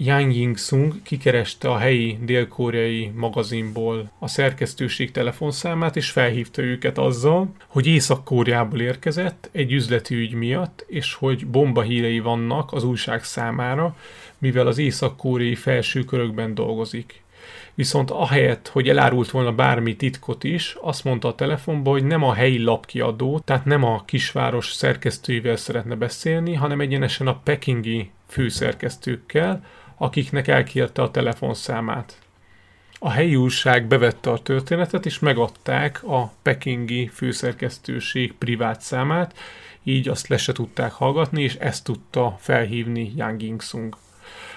[0.00, 7.86] Yang Ying-sung kikereste a helyi dél-koreai magazinból a szerkesztőség telefonszámát, és felhívta őket azzal, hogy
[7.86, 13.96] Észak-Koreából érkezett egy üzleti ügy miatt, és hogy bomba hírei vannak az újság számára,
[14.38, 17.22] mivel az észak-koreai felső körökben dolgozik.
[17.74, 22.34] Viszont ahelyett, hogy elárult volna bármi titkot is, azt mondta a telefonban, hogy nem a
[22.34, 29.64] helyi lapkiadó, tehát nem a kisváros szerkesztőivel szeretne beszélni, hanem egyenesen a pekingi főszerkesztőkkel,
[29.98, 32.18] akiknek elkérte a telefonszámát.
[32.98, 39.38] A helyi újság bevette a történetet, és megadták a pekingi főszerkesztőség privát számát,
[39.82, 43.96] így azt le se tudták hallgatni, és ezt tudta felhívni Yang Yingsung.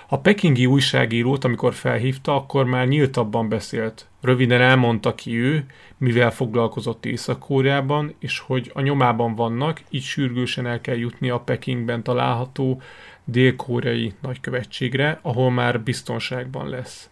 [0.08, 4.08] A pekingi újságírót, amikor felhívta, akkor már nyíltabban beszélt.
[4.22, 5.66] Röviden elmondta ki ő,
[5.98, 12.04] mivel foglalkozott Észak-Kóreában, és hogy a nyomában vannak, így sürgősen el kell jutni a Pekingben
[12.04, 12.82] található
[13.24, 17.10] dél-koreai nagykövetségre, ahol már biztonságban lesz.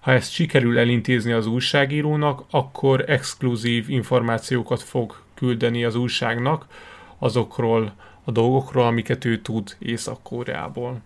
[0.00, 6.66] Ha ezt sikerül elintézni az újságírónak, akkor exkluzív információkat fog küldeni az újságnak
[7.18, 11.00] azokról a dolgokról, amiket ő tud Észak-Koreából.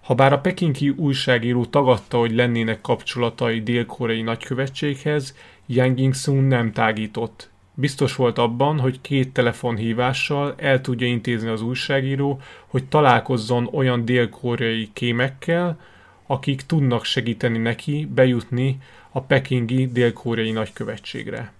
[0.00, 8.16] Habár a pekingi újságíró tagadta, hogy lennének kapcsolatai dél-koreai nagykövetséghez, Yang Ying-sun nem tágított Biztos
[8.16, 15.80] volt abban, hogy két telefonhívással el tudja intézni az újságíró, hogy találkozzon olyan dél-koreai kémekkel,
[16.26, 18.78] akik tudnak segíteni neki bejutni
[19.10, 21.52] a pekingi dél-koreai nagykövetségre.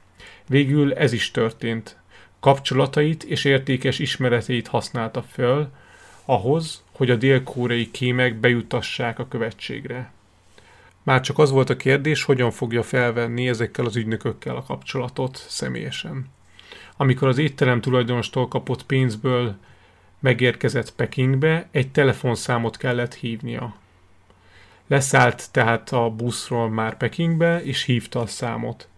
[0.47, 1.97] Végül ez is történt.
[2.41, 5.69] Kapcsolatait és értékes ismereteit használta föl
[6.25, 10.13] ahhoz, hogy a dél-koreai kémek bejutassák a követségre.
[11.05, 16.31] Már csak az volt a kérdés, hogyan fogja felvenni ezekkel az ügynökökkel a kapcsolatot személyesen.
[16.97, 19.57] Amikor az étterem tulajdonostól kapott pénzből
[20.21, 23.75] megérkezett Pekingbe, egy telefonszámot kellett hívnia.
[24.87, 28.89] Leszállt tehát a buszról már Pekingbe, és hívta a számot.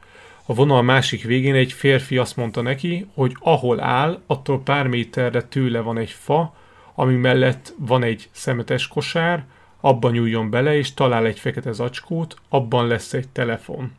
[0.46, 5.42] A vonal másik végén egy férfi azt mondta neki, hogy ahol áll, attól pár méterre
[5.42, 6.54] tőle van egy fa,
[6.94, 9.44] ami mellett van egy szemetes kosár,
[9.80, 13.92] abban nyúljon bele, és talál egy fekete zacskót, abban lesz egy telefon.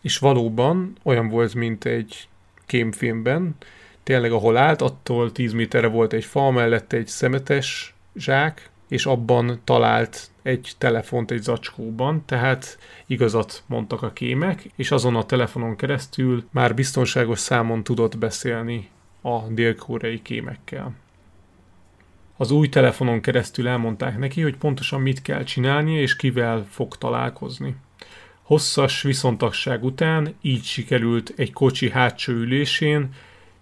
[0.00, 2.28] És valóban olyan volt, mint egy
[2.66, 3.54] kémfilmben,
[4.02, 9.60] tényleg ahol állt, attól 10 méterre volt egy fa, mellett egy szemetes zsák, és abban
[9.64, 16.44] talált egy telefont egy zacskóban, tehát igazat mondtak a kémek, és azon a telefonon keresztül
[16.50, 18.88] már biztonságos számon tudott beszélni
[19.20, 20.92] a dél-koreai kémekkel.
[22.36, 27.74] Az új telefonon keresztül elmondták neki, hogy pontosan mit kell csinálnia és kivel fog találkozni.
[28.42, 33.08] Hosszas viszontagság után így sikerült egy kocsi hátsó ülésén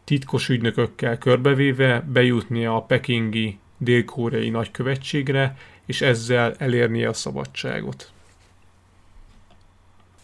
[0.05, 8.11] titkos ügynökökkel körbevéve bejutnia a pekingi dél-koreai nagykövetségre, és ezzel elérnie a szabadságot.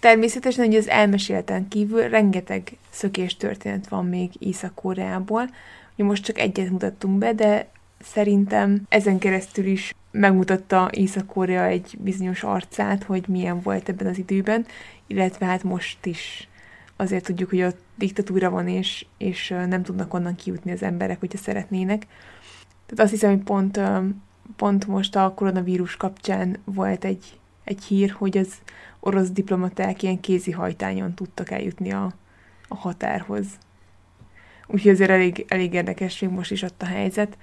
[0.01, 5.51] Természetesen, hogy az elmesélten kívül rengeteg szökés történet van még Észak-Koreából.
[5.97, 7.69] Most csak egyet mutattunk be, de
[8.01, 14.66] szerintem ezen keresztül is megmutatta Észak-Korea egy bizonyos arcát, hogy milyen volt ebben az időben,
[15.07, 16.49] illetve hát most is
[16.97, 21.39] azért tudjuk, hogy ott diktatúra van, és, és nem tudnak onnan kijutni az emberek, hogyha
[21.39, 22.07] szeretnének.
[22.87, 23.81] Tehát azt hiszem, hogy pont,
[24.57, 28.55] pont most a koronavírus kapcsán volt egy, egy hír, hogy az
[29.01, 32.12] orosz diplomaták ilyen kézihajtányon tudtak eljutni a,
[32.69, 33.47] a határhoz.
[34.66, 37.37] Úgyhogy azért elég, elég érdekes még most is ott a helyzet.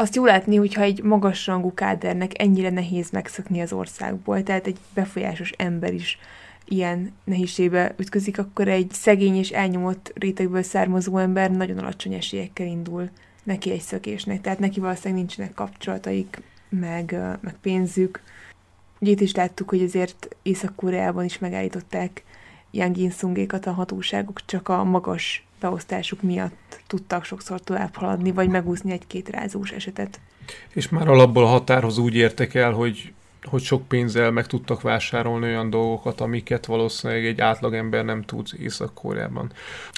[0.00, 5.50] Azt jó látni, hogyha egy magasrangú kádernek ennyire nehéz megszökni az országból, tehát egy befolyásos
[5.50, 6.18] ember is
[6.64, 13.10] ilyen nehézségbe ütközik, akkor egy szegény és elnyomott rétegből származó ember nagyon alacsony esélyekkel indul
[13.42, 14.40] neki egy szökésnek.
[14.40, 18.22] Tehát neki valószínűleg nincsenek kapcsolataik, meg, meg pénzük.
[19.00, 22.24] Ugye itt is láttuk, hogy azért Észak-Koreában is megállították
[22.70, 28.92] Yang In-sungékat a hatóságok, csak a magas beosztásuk miatt tudtak sokszor tovább haladni, vagy megúszni
[28.92, 30.20] egy-két rázós esetet.
[30.72, 33.12] És már alapból a határhoz úgy értek el, hogy
[33.42, 39.52] hogy sok pénzzel meg tudtak vásárolni olyan dolgokat, amiket valószínűleg egy átlagember nem tud Észak-Koreában.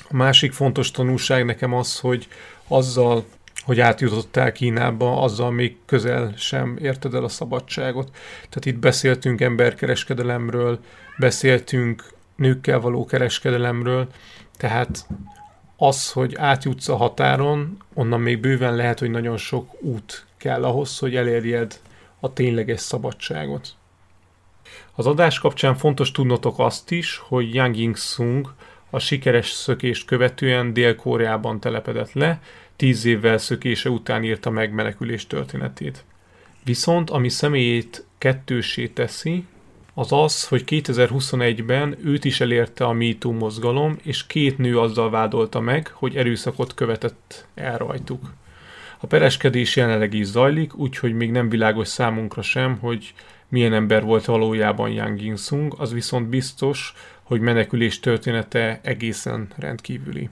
[0.09, 2.28] A másik fontos tanulság nekem az, hogy
[2.68, 3.24] azzal,
[3.64, 8.10] hogy átjutottál Kínába, azzal még közel sem érted el a szabadságot.
[8.32, 10.78] Tehát itt beszéltünk emberkereskedelemről,
[11.18, 14.09] beszéltünk nőkkel való kereskedelemről,
[14.56, 15.06] tehát
[15.86, 20.98] az, hogy átjutsz a határon, onnan még bőven lehet, hogy nagyon sok út kell ahhoz,
[20.98, 21.80] hogy elérjed
[22.20, 23.74] a tényleges szabadságot.
[24.94, 28.54] Az adás kapcsán fontos tudnotok azt is, hogy Yang Ying-sung
[28.90, 32.40] a sikeres szökést követően Dél-Koreában telepedett le,
[32.76, 36.04] tíz évvel szökése után írta meg menekülés történetét.
[36.64, 39.46] Viszont ami személyét kettősé teszi,
[39.94, 45.60] az az, hogy 2021-ben őt is elérte a MeToo mozgalom, és két nő azzal vádolta
[45.60, 48.32] meg, hogy erőszakot követett el rajtuk.
[49.01, 53.14] A pereskedés jelenleg is zajlik, úgyhogy még nem világos számunkra sem, hogy
[53.48, 60.28] milyen ember volt valójában Yang Ginsung, az viszont biztos, hogy menekülés története egészen rendkívüli.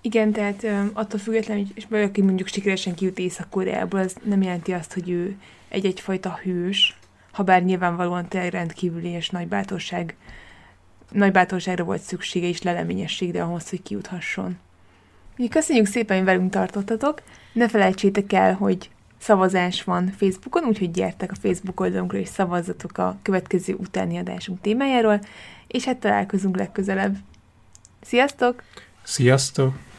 [0.00, 5.10] Igen, tehát attól függetlenül, hogy valaki mondjuk sikeresen kijut Észak-Koreából, az nem jelenti azt, hogy
[5.10, 5.36] ő
[5.68, 6.96] egy-egyfajta hős,
[7.34, 10.16] ha bár nyilvánvalóan tényleg rendkívüli és nagy bátorság,
[11.10, 14.58] nagy bátorságra volt szüksége és leleményességre ahhoz, hogy kiuthasson.
[15.50, 17.22] Köszönjük szépen, hogy velünk tartottatok.
[17.52, 23.18] Ne felejtsétek el, hogy szavazás van Facebookon, úgyhogy gyertek a Facebook oldalunkra és szavazzatok a
[23.22, 25.20] következő utáni adásunk témájáról,
[25.66, 27.16] és hát találkozunk legközelebb.
[28.00, 28.62] Sziasztok!
[29.02, 29.93] Sziasztok!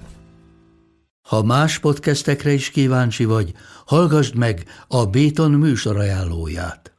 [1.22, 3.52] Ha más podcastekre is kíváncsi vagy,
[3.86, 6.99] hallgassd meg a Béton műsor ajánlóját.